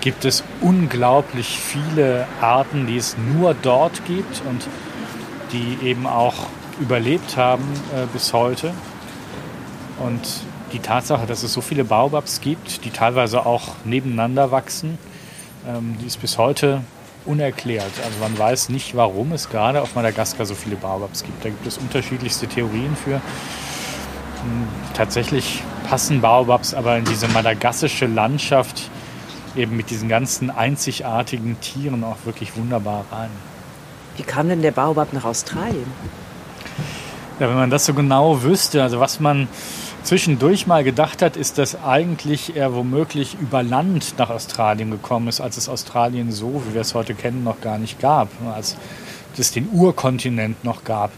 gibt 0.00 0.24
es 0.24 0.44
unglaublich 0.60 1.58
viele 1.58 2.26
Arten, 2.40 2.86
die 2.86 2.96
es 2.96 3.16
nur 3.18 3.54
dort 3.54 4.04
gibt 4.06 4.42
und 4.48 4.66
die 5.52 5.78
eben 5.86 6.06
auch 6.06 6.46
überlebt 6.80 7.36
haben 7.36 7.64
äh, 7.94 8.06
bis 8.12 8.32
heute. 8.32 8.72
Und 9.98 10.20
die 10.72 10.78
Tatsache, 10.78 11.26
dass 11.26 11.42
es 11.42 11.52
so 11.52 11.60
viele 11.60 11.84
Baobabs 11.84 12.40
gibt, 12.40 12.84
die 12.84 12.90
teilweise 12.90 13.46
auch 13.46 13.74
nebeneinander 13.84 14.50
wachsen, 14.50 14.98
ähm, 15.66 15.96
die 16.00 16.06
ist 16.06 16.20
bis 16.20 16.38
heute 16.38 16.82
unerklärt. 17.28 17.92
Also 18.04 18.18
man 18.20 18.36
weiß 18.36 18.70
nicht, 18.70 18.96
warum 18.96 19.32
es 19.32 19.48
gerade 19.48 19.82
auf 19.82 19.94
Madagaskar 19.94 20.46
so 20.46 20.54
viele 20.54 20.76
Baobabs 20.76 21.22
gibt. 21.22 21.44
Da 21.44 21.50
gibt 21.50 21.66
es 21.66 21.78
unterschiedlichste 21.78 22.48
Theorien 22.48 22.96
für. 22.96 23.14
Hm, 23.14 24.68
tatsächlich 24.94 25.62
passen 25.88 26.20
Baobabs 26.20 26.74
aber 26.74 26.96
in 26.96 27.04
diese 27.04 27.28
madagassische 27.28 28.06
Landschaft 28.06 28.90
eben 29.56 29.76
mit 29.76 29.90
diesen 29.90 30.08
ganzen 30.08 30.50
einzigartigen 30.50 31.60
Tieren 31.60 32.04
auch 32.04 32.16
wirklich 32.24 32.56
wunderbar 32.56 33.04
rein. 33.10 33.30
Wie 34.16 34.22
kam 34.22 34.48
denn 34.48 34.62
der 34.62 34.72
Baobab 34.72 35.12
nach 35.12 35.24
Australien? 35.24 35.86
Ja, 37.38 37.48
wenn 37.48 37.56
man 37.56 37.70
das 37.70 37.86
so 37.86 37.94
genau 37.94 38.42
wüsste, 38.42 38.82
also 38.82 38.98
was 38.98 39.20
man 39.20 39.48
zwischendurch 40.02 40.66
mal 40.66 40.84
gedacht 40.84 41.22
hat, 41.22 41.36
ist, 41.36 41.58
dass 41.58 41.82
eigentlich 41.82 42.56
er 42.56 42.74
womöglich 42.74 43.36
über 43.40 43.62
Land 43.62 44.14
nach 44.18 44.30
Australien 44.30 44.90
gekommen 44.90 45.28
ist, 45.28 45.40
als 45.40 45.56
es 45.56 45.68
Australien 45.68 46.32
so, 46.32 46.62
wie 46.66 46.74
wir 46.74 46.80
es 46.80 46.94
heute 46.94 47.14
kennen, 47.14 47.44
noch 47.44 47.60
gar 47.60 47.78
nicht 47.78 48.00
gab, 48.00 48.28
als 48.54 48.76
es 49.36 49.52
den 49.52 49.68
Urkontinent 49.72 50.64
noch 50.64 50.82
gab. 50.82 51.12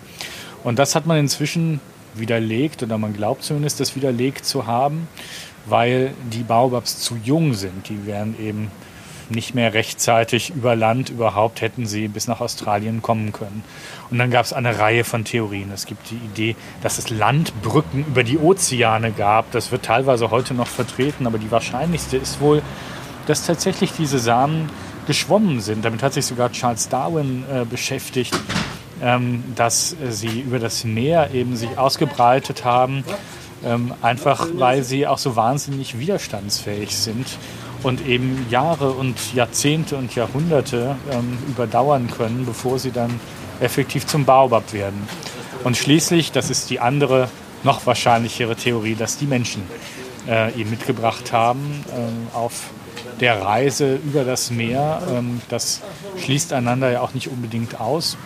Und 0.62 0.78
das 0.78 0.94
hat 0.94 1.06
man 1.06 1.16
inzwischen 1.16 1.80
widerlegt, 2.14 2.82
oder 2.82 2.98
man 2.98 3.14
glaubt 3.14 3.44
zumindest, 3.44 3.80
das 3.80 3.96
widerlegt 3.96 4.44
zu 4.44 4.66
haben 4.66 5.08
weil 5.66 6.12
die 6.32 6.42
Baobabs 6.42 6.98
zu 7.00 7.16
jung 7.22 7.54
sind. 7.54 7.88
Die 7.88 8.06
wären 8.06 8.34
eben 8.40 8.70
nicht 9.30 9.54
mehr 9.54 9.74
rechtzeitig 9.74 10.50
über 10.50 10.76
Land 10.76 11.10
überhaupt 11.10 11.60
hätten 11.60 11.86
sie 11.86 12.08
bis 12.08 12.26
nach 12.26 12.40
Australien 12.40 13.02
kommen 13.02 13.32
können. 13.32 13.64
Und 14.10 14.18
dann 14.18 14.30
gab 14.30 14.44
es 14.44 14.52
eine 14.52 14.78
Reihe 14.78 15.04
von 15.04 15.24
Theorien. 15.24 15.70
Es 15.72 15.86
gibt 15.86 16.10
die 16.10 16.16
Idee, 16.16 16.56
dass 16.82 16.98
es 16.98 17.10
Landbrücken 17.10 18.04
über 18.06 18.24
die 18.24 18.38
Ozeane 18.38 19.12
gab. 19.12 19.50
Das 19.52 19.70
wird 19.72 19.84
teilweise 19.84 20.30
heute 20.30 20.54
noch 20.54 20.66
vertreten, 20.66 21.26
aber 21.26 21.38
die 21.38 21.50
wahrscheinlichste 21.50 22.16
ist 22.16 22.40
wohl, 22.40 22.62
dass 23.26 23.46
tatsächlich 23.46 23.92
diese 23.92 24.18
Samen 24.18 24.70
geschwommen 25.06 25.60
sind. 25.60 25.84
Damit 25.84 26.02
hat 26.02 26.12
sich 26.12 26.26
sogar 26.26 26.52
Charles 26.52 26.88
Darwin 26.88 27.44
äh, 27.52 27.64
beschäftigt, 27.64 28.38
ähm, 29.02 29.44
dass 29.54 29.92
äh, 29.92 30.10
sie 30.10 30.40
über 30.40 30.58
das 30.58 30.84
Meer 30.84 31.30
eben 31.32 31.56
sich 31.56 31.78
ausgebreitet 31.78 32.64
haben 32.64 33.04
ähm, 33.64 33.94
einfach 34.02 34.48
weil 34.54 34.82
sie 34.82 35.06
auch 35.06 35.18
so 35.18 35.36
wahnsinnig 35.36 35.98
widerstandsfähig 35.98 36.96
sind 36.96 37.26
und 37.82 38.06
eben 38.06 38.46
Jahre 38.50 38.90
und 38.90 39.34
Jahrzehnte 39.34 39.96
und 39.96 40.14
Jahrhunderte 40.14 40.96
ähm, 41.10 41.38
überdauern 41.48 42.10
können, 42.10 42.46
bevor 42.46 42.78
sie 42.78 42.90
dann 42.90 43.20
effektiv 43.60 44.06
zum 44.06 44.24
Baobab 44.24 44.72
werden. 44.72 45.08
Und 45.64 45.76
schließlich, 45.76 46.32
das 46.32 46.50
ist 46.50 46.70
die 46.70 46.80
andere, 46.80 47.28
noch 47.62 47.84
wahrscheinlichere 47.86 48.56
Theorie, 48.56 48.94
dass 48.94 49.18
die 49.18 49.26
Menschen 49.26 49.62
äh, 50.26 50.50
ihn 50.58 50.70
mitgebracht 50.70 51.32
haben 51.32 51.84
äh, 51.88 52.36
auf 52.36 52.70
der 53.20 53.42
Reise 53.42 53.96
über 53.96 54.24
das 54.24 54.50
Meer. 54.50 55.02
Ähm, 55.10 55.42
das 55.48 55.82
schließt 56.18 56.52
einander 56.52 56.90
ja 56.90 57.00
auch 57.02 57.12
nicht 57.12 57.28
unbedingt 57.28 57.80
aus. 57.80 58.16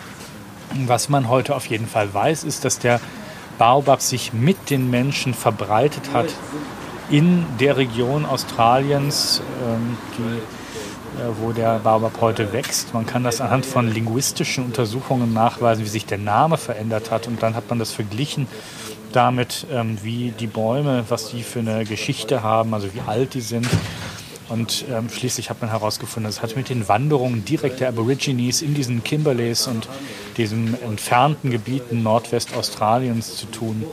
Was 0.86 1.08
man 1.08 1.28
heute 1.28 1.54
auf 1.54 1.66
jeden 1.66 1.86
Fall 1.86 2.12
weiß, 2.12 2.44
ist, 2.44 2.64
dass 2.64 2.78
der 2.78 3.00
Baobab 3.58 4.00
sich 4.02 4.32
mit 4.32 4.70
den 4.70 4.90
Menschen 4.90 5.34
verbreitet 5.34 6.12
hat 6.12 6.26
in 7.10 7.44
der 7.60 7.76
Region 7.76 8.24
Australiens, 8.24 9.42
ähm, 9.66 9.96
die, 10.16 10.22
äh, 11.20 11.32
wo 11.40 11.52
der 11.52 11.78
Baobab 11.78 12.20
heute 12.20 12.52
wächst. 12.52 12.94
Man 12.94 13.06
kann 13.06 13.24
das 13.24 13.40
anhand 13.40 13.66
von 13.66 13.92
linguistischen 13.92 14.64
Untersuchungen 14.64 15.32
nachweisen, 15.32 15.84
wie 15.84 15.88
sich 15.88 16.06
der 16.06 16.18
Name 16.18 16.56
verändert 16.56 17.10
hat. 17.10 17.26
Und 17.26 17.42
dann 17.42 17.54
hat 17.54 17.68
man 17.68 17.78
das 17.78 17.92
verglichen 17.92 18.48
damit, 19.12 19.66
ähm, 19.70 19.98
wie 20.02 20.32
die 20.32 20.46
Bäume, 20.46 21.04
was 21.08 21.30
die 21.30 21.42
für 21.42 21.60
eine 21.60 21.84
Geschichte 21.84 22.42
haben, 22.42 22.74
also 22.74 22.92
wie 22.94 23.02
alt 23.06 23.34
die 23.34 23.40
sind. 23.42 23.68
Und 24.48 24.84
ähm, 24.90 25.08
schließlich 25.08 25.48
hat 25.48 25.60
man 25.62 25.70
herausgefunden, 25.70 26.30
das 26.30 26.42
hat 26.42 26.54
mit 26.54 26.68
den 26.68 26.86
Wanderungen 26.86 27.44
direkt 27.44 27.80
der 27.80 27.88
Aborigines 27.88 28.60
in 28.60 28.74
diesen 28.74 29.02
Kimberleys 29.02 29.66
und 29.66 29.88
diesen 30.36 30.80
entfernten 30.82 31.50
Gebieten 31.50 32.02
Nordwestaustraliens 32.02 33.36
zu 33.36 33.46
tun. 33.46 33.84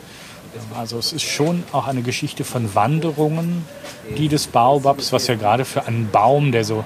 Also 0.78 0.98
es 0.98 1.14
ist 1.14 1.24
schon 1.24 1.64
auch 1.72 1.88
eine 1.88 2.02
Geschichte 2.02 2.44
von 2.44 2.76
Wanderungen, 2.76 3.66
die 4.18 4.28
des 4.28 4.48
Baobabs, 4.48 5.14
was 5.14 5.28
ja 5.28 5.36
gerade 5.36 5.64
für 5.64 5.86
einen 5.86 6.10
Baum, 6.12 6.52
der 6.52 6.66
so 6.66 6.84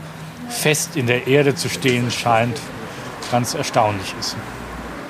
fest 0.47 0.95
in 0.95 1.07
der 1.07 1.25
Erde 1.25 1.55
zu 1.55 1.67
stehen 1.67 2.11
scheint, 2.11 2.59
ganz 3.31 3.55
erstaunlich 3.55 4.13
ist. 4.19 4.35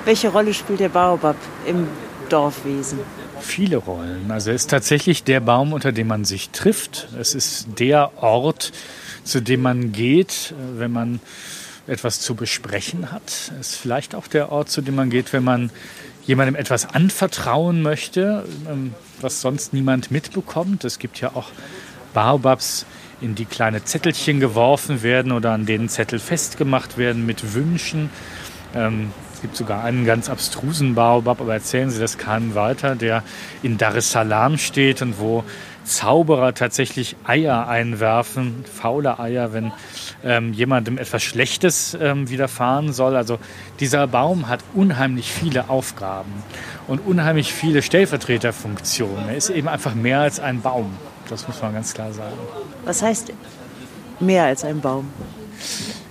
Welche 0.06 0.30
Rolle 0.30 0.54
spielt 0.54 0.80
der 0.80 0.88
Baobab 0.88 1.36
im 1.66 1.88
Dorfwesen? 2.28 2.98
viele 3.40 3.76
Rollen. 3.76 4.30
Also 4.30 4.50
er 4.50 4.56
ist 4.56 4.70
tatsächlich 4.70 5.24
der 5.24 5.40
Baum, 5.40 5.72
unter 5.72 5.92
dem 5.92 6.08
man 6.08 6.24
sich 6.24 6.50
trifft. 6.50 7.08
Es 7.18 7.34
ist 7.34 7.66
der 7.78 8.22
Ort, 8.22 8.72
zu 9.24 9.40
dem 9.40 9.62
man 9.62 9.92
geht, 9.92 10.54
wenn 10.76 10.92
man 10.92 11.20
etwas 11.86 12.20
zu 12.20 12.34
besprechen 12.34 13.12
hat. 13.12 13.52
Es 13.60 13.72
ist 13.72 13.76
vielleicht 13.76 14.14
auch 14.14 14.26
der 14.26 14.50
Ort, 14.50 14.70
zu 14.70 14.82
dem 14.82 14.96
man 14.96 15.10
geht, 15.10 15.32
wenn 15.32 15.44
man 15.44 15.70
jemandem 16.26 16.56
etwas 16.56 16.86
anvertrauen 16.92 17.82
möchte, 17.82 18.44
ähm, 18.68 18.94
was 19.20 19.40
sonst 19.40 19.72
niemand 19.72 20.10
mitbekommt. 20.10 20.84
Es 20.84 20.98
gibt 20.98 21.20
ja 21.20 21.30
auch 21.34 21.50
Baobabs, 22.12 22.86
in 23.20 23.34
die 23.34 23.46
kleine 23.46 23.82
Zettelchen 23.82 24.40
geworfen 24.40 25.02
werden 25.02 25.32
oder 25.32 25.52
an 25.52 25.64
denen 25.64 25.88
Zettel 25.88 26.18
festgemacht 26.18 26.98
werden 26.98 27.24
mit 27.24 27.54
Wünschen. 27.54 28.10
Ähm, 28.74 29.10
es 29.25 29.25
gibt 29.46 29.56
sogar 29.56 29.84
einen 29.84 30.04
ganz 30.04 30.28
abstrusen 30.28 30.96
Baobab, 30.96 31.40
aber 31.40 31.52
erzählen 31.52 31.88
Sie 31.88 32.00
das 32.00 32.18
keinem 32.18 32.56
weiter, 32.56 32.96
der 32.96 33.22
in 33.62 33.78
Dar 33.78 33.94
es 33.94 34.10
Salaam 34.10 34.58
steht 34.58 35.02
und 35.02 35.20
wo 35.20 35.44
Zauberer 35.84 36.52
tatsächlich 36.52 37.14
Eier 37.22 37.68
einwerfen, 37.68 38.64
faule 38.64 39.20
Eier, 39.20 39.52
wenn 39.52 39.70
ähm, 40.24 40.52
jemandem 40.52 40.98
etwas 40.98 41.22
Schlechtes 41.22 41.96
ähm, 42.00 42.28
widerfahren 42.28 42.92
soll. 42.92 43.14
Also 43.14 43.38
dieser 43.78 44.08
Baum 44.08 44.48
hat 44.48 44.64
unheimlich 44.74 45.30
viele 45.30 45.70
Aufgaben 45.70 46.42
und 46.88 47.06
unheimlich 47.06 47.52
viele 47.52 47.82
Stellvertreterfunktionen. 47.82 49.28
Er 49.28 49.36
ist 49.36 49.50
eben 49.50 49.68
einfach 49.68 49.94
mehr 49.94 50.22
als 50.22 50.40
ein 50.40 50.60
Baum. 50.60 50.92
Das 51.28 51.46
muss 51.46 51.62
man 51.62 51.72
ganz 51.72 51.94
klar 51.94 52.12
sagen. 52.12 52.34
Was 52.84 53.00
heißt 53.00 53.32
mehr 54.18 54.42
als 54.42 54.64
ein 54.64 54.80
Baum? 54.80 55.08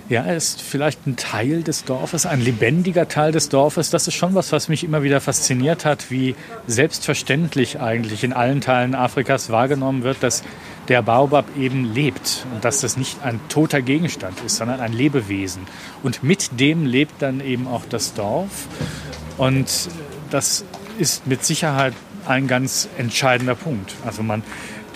Ja, 0.08 0.22
er 0.22 0.36
ist 0.36 0.62
vielleicht 0.62 1.04
ein 1.08 1.16
Teil 1.16 1.64
des 1.64 1.82
Dorfes, 1.82 2.26
ein 2.26 2.40
lebendiger 2.40 3.08
Teil 3.08 3.32
des 3.32 3.48
Dorfes. 3.48 3.90
Das 3.90 4.06
ist 4.06 4.14
schon 4.14 4.36
was, 4.36 4.52
was 4.52 4.68
mich 4.68 4.84
immer 4.84 5.02
wieder 5.02 5.20
fasziniert 5.20 5.84
hat, 5.84 6.12
wie 6.12 6.36
selbstverständlich 6.68 7.80
eigentlich 7.80 8.22
in 8.22 8.32
allen 8.32 8.60
Teilen 8.60 8.94
Afrikas 8.94 9.50
wahrgenommen 9.50 10.04
wird, 10.04 10.22
dass 10.22 10.44
der 10.86 11.02
Baobab 11.02 11.46
eben 11.58 11.92
lebt 11.92 12.46
und 12.54 12.64
dass 12.64 12.82
das 12.82 12.96
nicht 12.96 13.24
ein 13.24 13.40
toter 13.48 13.82
Gegenstand 13.82 14.40
ist, 14.46 14.58
sondern 14.58 14.78
ein 14.78 14.92
Lebewesen. 14.92 15.62
Und 16.04 16.22
mit 16.22 16.60
dem 16.60 16.86
lebt 16.86 17.20
dann 17.20 17.40
eben 17.40 17.66
auch 17.66 17.82
das 17.90 18.14
Dorf. 18.14 18.68
Und 19.38 19.88
das 20.30 20.64
ist 20.98 21.26
mit 21.26 21.44
Sicherheit 21.44 21.94
ein 22.28 22.46
ganz 22.46 22.88
entscheidender 22.96 23.56
Punkt. 23.56 23.94
Also 24.06 24.22
man 24.22 24.44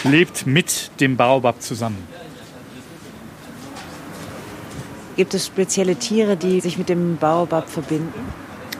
lebt 0.04 0.46
mit 0.46 0.92
dem 1.00 1.16
Baobab 1.16 1.62
zusammen. 1.62 2.06
Gibt 5.20 5.34
es 5.34 5.44
spezielle 5.44 5.96
Tiere, 5.96 6.38
die 6.38 6.62
sich 6.62 6.78
mit 6.78 6.88
dem 6.88 7.18
Baobab 7.18 7.68
verbinden? 7.68 8.14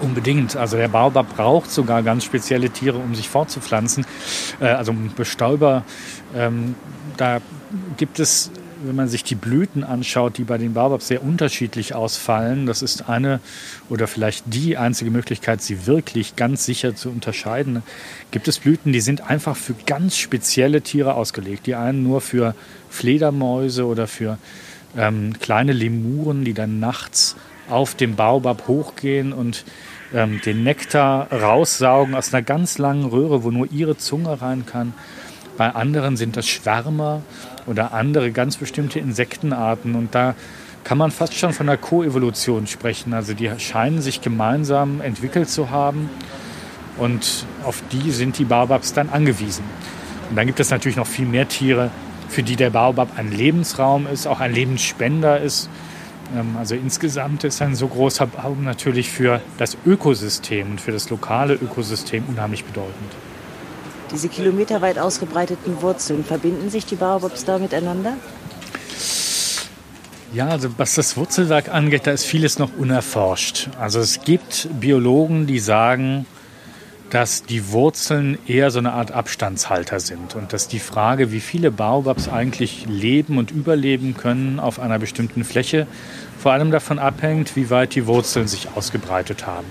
Unbedingt. 0.01 0.57
Also 0.57 0.79
der 0.79 0.89
Baobab 0.89 1.37
braucht 1.37 1.71
sogar 1.71 2.03
ganz 2.03 2.25
spezielle 2.25 2.71
Tiere, 2.71 2.97
um 2.97 3.15
sich 3.15 3.29
fortzupflanzen. 3.29 4.07
Äh, 4.59 4.69
also 4.69 4.95
Bestäuber. 5.15 5.85
Ähm, 6.35 6.77
da 7.19 7.43
gibt 7.99 8.21
es, 8.21 8.51
wenn 8.83 8.97
man 8.97 9.09
sich 9.09 9.23
die 9.23 9.35
Blüten 9.35 9.85
anschaut, 9.85 10.39
die 10.39 10.45
bei 10.45 10.57
den 10.57 10.73
Baobabs 10.73 11.09
sehr 11.09 11.23
unterschiedlich 11.23 11.95
ausfallen. 11.95 12.65
Das 12.65 12.81
ist 12.81 13.11
eine 13.11 13.41
oder 13.91 14.07
vielleicht 14.07 14.45
die 14.47 14.79
einzige 14.79 15.11
Möglichkeit, 15.11 15.61
sie 15.61 15.87
wirklich 15.87 16.37
ganz 16.37 16.65
sicher 16.65 16.97
zu 16.97 17.11
unterscheiden. 17.11 17.83
Gibt 18.31 18.49
es 18.49 18.61
Blüten, 18.61 18.95
die 18.95 19.03
sind 19.03 19.29
einfach 19.29 19.57
für 19.57 19.75
ganz 19.85 20.17
spezielle 20.17 20.81
Tiere 20.81 21.13
ausgelegt. 21.17 21.67
Die 21.67 21.75
einen 21.75 22.03
nur 22.03 22.23
für 22.23 22.55
Fledermäuse 22.89 23.85
oder 23.85 24.07
für 24.07 24.39
ähm, 24.97 25.35
kleine 25.39 25.73
Lemuren, 25.73 26.45
die 26.45 26.55
dann 26.55 26.81
nachts 26.81 27.37
auf 27.69 27.95
dem 27.95 28.17
Baobab 28.17 28.67
hochgehen 28.67 29.33
und 29.33 29.65
ähm, 30.13 30.41
den 30.45 30.65
Nektar 30.65 31.33
raussaugen 31.33 32.15
aus 32.15 32.35
einer 32.35 32.43
ganz 32.43 32.79
langen 32.79 33.05
Röhre, 33.05 33.45
wo 33.45 33.51
nur 33.51 33.71
ihre 33.71 33.97
Zunge 33.97 34.41
rein 34.43 34.67
kann. 34.67 34.93
Bei 35.57 35.75
anderen 35.75 36.17
sind 36.17 36.37
das 36.37 36.49
Schwärmer 36.49 37.23
oder 37.67 37.93
andere 37.93 38.33
ganz 38.33 38.57
bestimmte 38.57 38.99
Insektenarten. 38.99 39.95
Und 39.95 40.15
da 40.15 40.35
kann 40.85 40.99
man 40.99 41.11
fast 41.11 41.35
schon 41.35 41.53
von 41.53 41.69
einer 41.69 41.77
Koevolution 41.77 42.67
sprechen. 42.67 43.13
Also 43.13 43.35
die 43.35 43.51
scheinen 43.59 44.01
sich 44.01 44.21
gemeinsam 44.23 45.01
entwickelt 45.01 45.51
zu 45.51 45.71
haben. 45.71 46.09
Und 46.97 47.47
auf 47.65 47.83
die 47.93 48.11
sind 48.11 48.39
die 48.39 48.45
Baobabs 48.45 48.93
dann 48.93 49.11
angewiesen. 49.11 49.65
Und 50.31 50.37
dann 50.37 50.47
gibt 50.47 50.61
es 50.61 50.71
natürlich 50.71 50.97
noch 50.97 51.07
viel 51.07 51.27
mehr 51.27 51.49
Tiere, 51.49 51.91
für 52.31 52.43
die 52.43 52.57
der 52.57 52.71
Baobab 52.71 53.19
ein 53.19 53.33
Lebensraum 53.33 54.07
ist, 54.07 54.27
auch 54.27 54.41
ein 54.41 54.55
Lebensspender 54.55 55.41
ist. 55.41 55.69
Ähm, 56.35 56.57
also 56.59 56.75
insgesamt 56.75 57.45
ist 57.45 57.61
ein 57.61 57.75
so 57.75 57.89
großer 57.89 58.27
Baum 58.27 58.65
natürlich 58.65 59.11
für 59.11 59.41
das 59.59 59.77
Ökosystem 59.85 60.71
und 60.71 60.81
für 60.81 60.93
das 60.93 61.11
lokale 61.11 61.55
Ökosystem 61.55 62.25
unheimlich 62.29 62.65
bedeutend. 62.65 63.13
Diese 64.13 64.29
kilometerweit 64.29 64.99
ausgebreiteten 64.99 65.83
Wurzeln, 65.83 66.25
verbinden 66.25 66.71
sich 66.71 66.87
die 66.87 66.97
Baobabs 66.97 67.45
da 67.45 67.59
miteinander? 67.59 68.15
Ja, 70.33 70.49
also 70.49 70.69
was 70.79 70.95
das 70.95 71.17
Wurzelwerk 71.17 71.69
angeht, 71.69 72.07
da 72.07 72.13
ist 72.13 72.25
vieles 72.25 72.59
noch 72.59 72.71
unerforscht. 72.77 73.69
Also 73.81 73.99
es 73.99 74.23
gibt 74.23 74.69
Biologen, 74.79 75.47
die 75.47 75.59
sagen, 75.59 76.27
dass 77.11 77.43
die 77.43 77.73
Wurzeln 77.73 78.39
eher 78.47 78.71
so 78.71 78.79
eine 78.79 78.93
Art 78.93 79.11
Abstandshalter 79.11 79.99
sind 79.99 80.37
und 80.37 80.53
dass 80.53 80.69
die 80.69 80.79
Frage, 80.79 81.33
wie 81.33 81.41
viele 81.41 81.73
Baobabs 81.73 82.29
eigentlich 82.29 82.87
leben 82.87 83.37
und 83.37 83.51
überleben 83.51 84.17
können 84.17 84.61
auf 84.61 84.79
einer 84.79 85.01
bestimmten 85.01 85.43
Fläche, 85.43 85.89
vor 86.39 86.53
allem 86.53 86.71
davon 86.71 87.01
abhängt, 87.01 87.57
wie 87.57 87.69
weit 87.69 87.97
die 87.97 88.07
Wurzeln 88.07 88.47
sich 88.47 88.69
ausgebreitet 88.77 89.47
haben. 89.47 89.67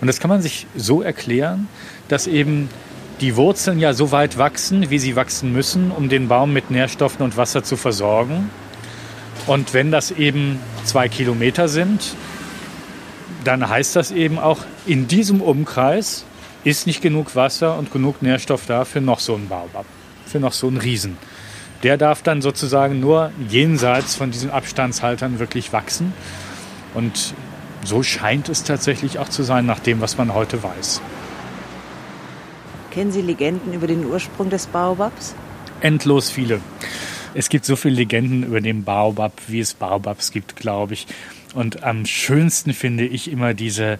Und 0.00 0.08
das 0.08 0.20
kann 0.20 0.28
man 0.28 0.42
sich 0.42 0.66
so 0.76 1.00
erklären, 1.00 1.68
dass 2.08 2.26
eben 2.26 2.68
die 3.20 3.34
Wurzeln 3.36 3.78
ja 3.78 3.94
so 3.94 4.12
weit 4.12 4.36
wachsen, 4.36 4.90
wie 4.90 4.98
sie 4.98 5.16
wachsen 5.16 5.52
müssen, 5.52 5.90
um 5.90 6.10
den 6.10 6.28
Baum 6.28 6.52
mit 6.52 6.70
Nährstoffen 6.70 7.22
und 7.22 7.38
Wasser 7.38 7.64
zu 7.64 7.76
versorgen. 7.76 8.50
Und 9.46 9.72
wenn 9.72 9.90
das 9.90 10.10
eben 10.10 10.60
zwei 10.84 11.08
Kilometer 11.08 11.68
sind, 11.68 12.14
dann 13.44 13.68
heißt 13.68 13.96
das 13.96 14.10
eben 14.10 14.38
auch, 14.38 14.60
in 14.86 15.08
diesem 15.08 15.40
Umkreis 15.40 16.24
ist 16.64 16.86
nicht 16.86 17.02
genug 17.02 17.36
Wasser 17.36 17.78
und 17.78 17.92
genug 17.92 18.22
Nährstoff 18.22 18.66
da 18.66 18.84
für 18.84 19.00
noch 19.00 19.20
so 19.20 19.34
einen 19.34 19.48
Baobab, 19.48 19.84
für 20.26 20.40
noch 20.40 20.52
so 20.52 20.66
einen 20.66 20.78
Riesen. 20.78 21.18
Der 21.82 21.98
darf 21.98 22.22
dann 22.22 22.40
sozusagen 22.40 22.98
nur 23.00 23.30
jenseits 23.48 24.14
von 24.14 24.30
diesen 24.30 24.50
Abstandshaltern 24.50 25.38
wirklich 25.38 25.72
wachsen. 25.72 26.14
Und 26.94 27.34
so 27.84 28.02
scheint 28.02 28.48
es 28.48 28.64
tatsächlich 28.64 29.18
auch 29.18 29.28
zu 29.28 29.42
sein, 29.42 29.66
nach 29.66 29.80
dem, 29.80 30.00
was 30.00 30.16
man 30.16 30.32
heute 30.32 30.62
weiß. 30.62 31.02
Kennen 32.90 33.12
Sie 33.12 33.20
Legenden 33.20 33.74
über 33.74 33.86
den 33.86 34.06
Ursprung 34.06 34.48
des 34.48 34.66
Baobabs? 34.66 35.34
Endlos 35.80 36.30
viele. 36.30 36.60
Es 37.34 37.48
gibt 37.48 37.66
so 37.66 37.76
viele 37.76 37.96
Legenden 37.96 38.44
über 38.44 38.60
den 38.60 38.84
Baobab, 38.84 39.32
wie 39.48 39.60
es 39.60 39.74
Baobabs 39.74 40.30
gibt, 40.30 40.56
glaube 40.56 40.94
ich. 40.94 41.06
Und 41.54 41.82
am 41.82 42.06
schönsten 42.06 42.72
finde 42.72 43.04
ich 43.04 43.30
immer 43.30 43.52
diese 43.52 43.98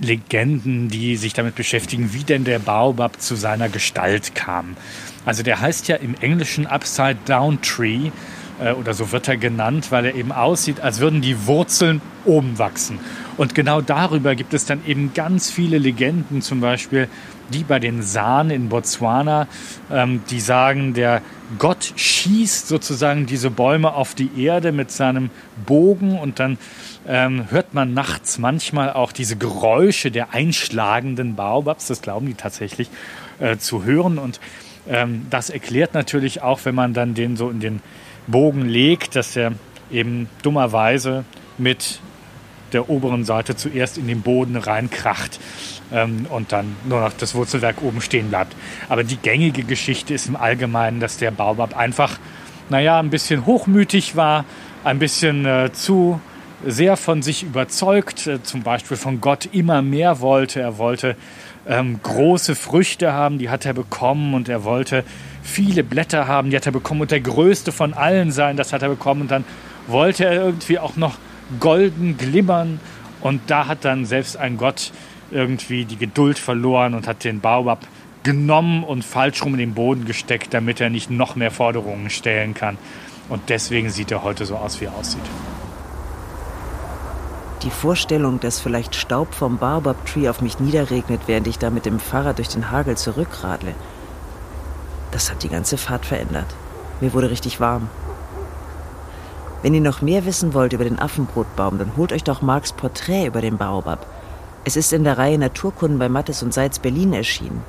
Legenden, 0.00 0.88
die 0.88 1.16
sich 1.16 1.34
damit 1.34 1.54
beschäftigen, 1.54 2.12
wie 2.12 2.24
denn 2.24 2.44
der 2.44 2.58
Baobab 2.58 3.20
zu 3.20 3.36
seiner 3.36 3.68
Gestalt 3.68 4.34
kam. 4.34 4.76
Also 5.24 5.42
der 5.42 5.60
heißt 5.60 5.88
ja 5.88 5.96
im 5.96 6.14
Englischen 6.20 6.66
Upside 6.66 7.18
Down 7.26 7.60
Tree 7.62 8.10
äh, 8.60 8.72
oder 8.72 8.94
so 8.94 9.12
wird 9.12 9.28
er 9.28 9.36
genannt, 9.36 9.88
weil 9.90 10.06
er 10.06 10.14
eben 10.14 10.32
aussieht, 10.32 10.80
als 10.80 11.00
würden 11.00 11.20
die 11.20 11.46
Wurzeln 11.46 12.00
oben 12.24 12.58
wachsen. 12.58 12.98
Und 13.36 13.54
genau 13.54 13.80
darüber 13.80 14.34
gibt 14.34 14.54
es 14.54 14.66
dann 14.66 14.80
eben 14.86 15.12
ganz 15.14 15.50
viele 15.50 15.78
Legenden, 15.78 16.42
zum 16.42 16.60
Beispiel 16.60 17.08
die 17.52 17.64
bei 17.64 17.78
den 17.78 18.02
San 18.02 18.50
in 18.50 18.68
Botswana, 18.68 19.46
ähm, 19.90 20.22
die 20.30 20.40
sagen, 20.40 20.94
der 20.94 21.22
Gott 21.58 21.92
schießt 21.96 22.66
sozusagen 22.66 23.26
diese 23.26 23.50
Bäume 23.50 23.94
auf 23.94 24.14
die 24.14 24.30
Erde 24.42 24.72
mit 24.72 24.90
seinem 24.90 25.30
Bogen 25.66 26.18
und 26.18 26.38
dann 26.40 26.56
ähm, 27.06 27.50
hört 27.50 27.74
man 27.74 27.94
nachts 27.94 28.38
manchmal 28.38 28.92
auch 28.92 29.12
diese 29.12 29.36
Geräusche 29.36 30.10
der 30.10 30.32
einschlagenden 30.32 31.34
Baobabs, 31.34 31.88
das 31.88 32.02
glauben 32.02 32.26
die 32.26 32.34
tatsächlich 32.34 32.88
äh, 33.40 33.56
zu 33.56 33.84
hören 33.84 34.18
und 34.18 34.40
ähm, 34.88 35.26
das 35.30 35.50
erklärt 35.50 35.94
natürlich 35.94 36.42
auch, 36.42 36.60
wenn 36.64 36.74
man 36.74 36.94
dann 36.94 37.14
den 37.14 37.36
so 37.36 37.50
in 37.50 37.60
den 37.60 37.80
Bogen 38.26 38.68
legt, 38.68 39.16
dass 39.16 39.36
er 39.36 39.52
eben 39.90 40.28
dummerweise 40.42 41.24
mit 41.58 42.00
der 42.72 42.88
oberen 42.88 43.24
Seite 43.24 43.54
zuerst 43.54 43.98
in 43.98 44.06
den 44.06 44.22
Boden 44.22 44.56
reinkracht 44.56 45.38
ähm, 45.92 46.26
und 46.30 46.52
dann 46.52 46.76
nur 46.88 47.00
noch 47.00 47.12
das 47.12 47.34
Wurzelwerk 47.34 47.82
oben 47.82 48.00
stehen 48.00 48.30
bleibt. 48.30 48.56
Aber 48.88 49.04
die 49.04 49.16
gängige 49.16 49.64
Geschichte 49.64 50.14
ist 50.14 50.26
im 50.26 50.36
Allgemeinen, 50.36 51.00
dass 51.00 51.18
der 51.18 51.30
Baobab 51.30 51.76
einfach, 51.76 52.18
naja, 52.70 52.98
ein 52.98 53.10
bisschen 53.10 53.46
hochmütig 53.46 54.16
war, 54.16 54.44
ein 54.84 54.98
bisschen 54.98 55.44
äh, 55.44 55.70
zu 55.72 56.20
sehr 56.66 56.96
von 56.96 57.22
sich 57.22 57.42
überzeugt, 57.42 58.26
äh, 58.26 58.42
zum 58.42 58.62
Beispiel 58.62 58.96
von 58.96 59.20
Gott 59.20 59.48
immer 59.52 59.82
mehr 59.82 60.20
wollte. 60.20 60.60
Er 60.60 60.78
wollte 60.78 61.16
ähm, 61.66 62.00
große 62.02 62.54
Früchte 62.54 63.12
haben, 63.12 63.38
die 63.38 63.50
hat 63.50 63.64
er 63.66 63.74
bekommen 63.74 64.34
und 64.34 64.48
er 64.48 64.64
wollte 64.64 65.04
viele 65.42 65.84
Blätter 65.84 66.26
haben, 66.26 66.50
die 66.50 66.56
hat 66.56 66.66
er 66.66 66.72
bekommen 66.72 67.02
und 67.02 67.10
der 67.10 67.20
größte 67.20 67.72
von 67.72 67.94
allen 67.94 68.32
sein, 68.32 68.56
das 68.56 68.72
hat 68.72 68.82
er 68.82 68.88
bekommen 68.88 69.22
und 69.22 69.30
dann 69.30 69.44
wollte 69.86 70.24
er 70.24 70.34
irgendwie 70.34 70.78
auch 70.78 70.96
noch 70.96 71.18
golden 71.60 72.16
glimmern 72.16 72.80
und 73.20 73.42
da 73.48 73.66
hat 73.66 73.84
dann 73.84 74.04
selbst 74.04 74.36
ein 74.36 74.56
Gott 74.56 74.92
irgendwie 75.30 75.84
die 75.84 75.96
Geduld 75.96 76.38
verloren 76.38 76.94
und 76.94 77.06
hat 77.06 77.24
den 77.24 77.40
Baobab 77.40 77.86
genommen 78.22 78.84
und 78.84 79.04
falsch 79.04 79.42
rum 79.44 79.54
in 79.54 79.58
den 79.58 79.74
Boden 79.74 80.04
gesteckt, 80.04 80.54
damit 80.54 80.80
er 80.80 80.90
nicht 80.90 81.10
noch 81.10 81.34
mehr 81.34 81.50
Forderungen 81.50 82.10
stellen 82.10 82.54
kann. 82.54 82.78
Und 83.28 83.48
deswegen 83.48 83.90
sieht 83.90 84.10
er 84.10 84.22
heute 84.22 84.44
so 84.44 84.56
aus, 84.56 84.80
wie 84.80 84.84
er 84.84 84.94
aussieht. 84.94 85.22
Die 87.62 87.70
Vorstellung, 87.70 88.40
dass 88.40 88.58
vielleicht 88.58 88.96
Staub 88.96 89.34
vom 89.34 89.58
Baobab 89.58 90.04
Tree 90.04 90.28
auf 90.28 90.40
mich 90.40 90.58
niederregnet, 90.58 91.22
während 91.26 91.46
ich 91.46 91.58
da 91.58 91.70
mit 91.70 91.86
dem 91.86 92.00
Fahrrad 92.00 92.38
durch 92.38 92.48
den 92.48 92.72
Hagel 92.72 92.96
zurückradle, 92.96 93.74
das 95.12 95.30
hat 95.30 95.44
die 95.44 95.48
ganze 95.48 95.76
Fahrt 95.76 96.04
verändert. 96.04 96.46
Mir 97.00 97.12
wurde 97.12 97.30
richtig 97.30 97.60
warm. 97.60 97.88
Wenn 99.62 99.74
ihr 99.74 99.80
noch 99.80 100.02
mehr 100.02 100.24
wissen 100.24 100.54
wollt 100.54 100.72
über 100.72 100.82
den 100.82 100.98
Affenbrotbaum, 100.98 101.78
dann 101.78 101.96
holt 101.96 102.12
euch 102.12 102.24
doch 102.24 102.42
Marks 102.42 102.72
Porträt 102.72 103.26
über 103.26 103.40
den 103.40 103.58
Baobab. 103.58 104.06
Es 104.64 104.76
ist 104.76 104.92
in 104.92 105.04
der 105.04 105.18
Reihe 105.18 105.38
Naturkunden 105.38 106.00
bei 106.00 106.08
Mattes 106.08 106.42
und 106.42 106.52
Seitz 106.52 106.80
Berlin 106.80 107.12
erschienen. 107.12 107.62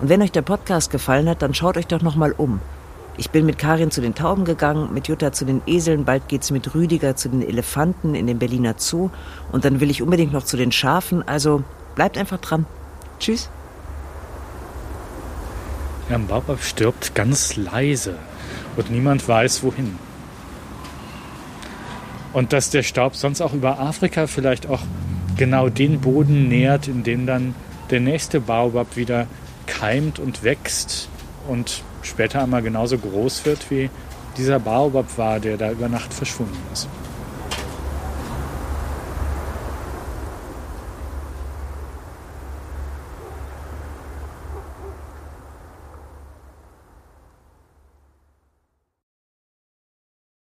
Und 0.00 0.08
wenn 0.08 0.22
euch 0.22 0.32
der 0.32 0.42
Podcast 0.42 0.90
gefallen 0.90 1.28
hat, 1.28 1.42
dann 1.42 1.52
schaut 1.52 1.76
euch 1.76 1.86
doch 1.86 2.00
noch 2.00 2.16
mal 2.16 2.32
um. 2.32 2.60
Ich 3.20 3.28
bin 3.28 3.44
mit 3.44 3.58
Karin 3.58 3.90
zu 3.90 4.00
den 4.00 4.14
Tauben 4.14 4.46
gegangen, 4.46 4.94
mit 4.94 5.06
Jutta 5.06 5.30
zu 5.30 5.44
den 5.44 5.60
Eseln, 5.66 6.06
bald 6.06 6.26
geht's 6.28 6.50
mit 6.50 6.74
Rüdiger 6.74 7.16
zu 7.16 7.28
den 7.28 7.46
Elefanten 7.46 8.14
in 8.14 8.26
den 8.26 8.38
Berliner 8.38 8.76
Zoo 8.78 9.10
und 9.52 9.66
dann 9.66 9.78
will 9.78 9.90
ich 9.90 10.00
unbedingt 10.00 10.32
noch 10.32 10.44
zu 10.44 10.56
den 10.56 10.72
Schafen, 10.72 11.22
also 11.28 11.62
bleibt 11.94 12.16
einfach 12.16 12.38
dran. 12.38 12.64
Tschüss. 13.18 13.50
Ein 16.08 16.26
Baobab 16.28 16.62
stirbt 16.62 17.14
ganz 17.14 17.56
leise 17.56 18.14
und 18.76 18.90
niemand 18.90 19.28
weiß 19.28 19.62
wohin. 19.64 19.98
Und 22.32 22.54
dass 22.54 22.70
der 22.70 22.82
Staub 22.82 23.16
sonst 23.16 23.42
auch 23.42 23.52
über 23.52 23.80
Afrika 23.80 24.28
vielleicht 24.28 24.66
auch 24.66 24.80
genau 25.36 25.68
den 25.68 26.00
Boden 26.00 26.48
nährt, 26.48 26.88
in 26.88 27.02
dem 27.02 27.26
dann 27.26 27.54
der 27.90 28.00
nächste 28.00 28.40
Baobab 28.40 28.96
wieder 28.96 29.26
keimt 29.66 30.18
und 30.18 30.42
wächst 30.42 31.10
und 31.46 31.82
später 32.02 32.42
einmal 32.42 32.62
genauso 32.62 32.98
groß 32.98 33.44
wird 33.44 33.70
wie 33.70 33.90
dieser 34.36 34.58
Baobab 34.58 35.18
war, 35.18 35.40
der 35.40 35.56
da 35.56 35.70
über 35.70 35.88
Nacht 35.88 36.14
verschwunden 36.14 36.58
ist. 36.72 36.88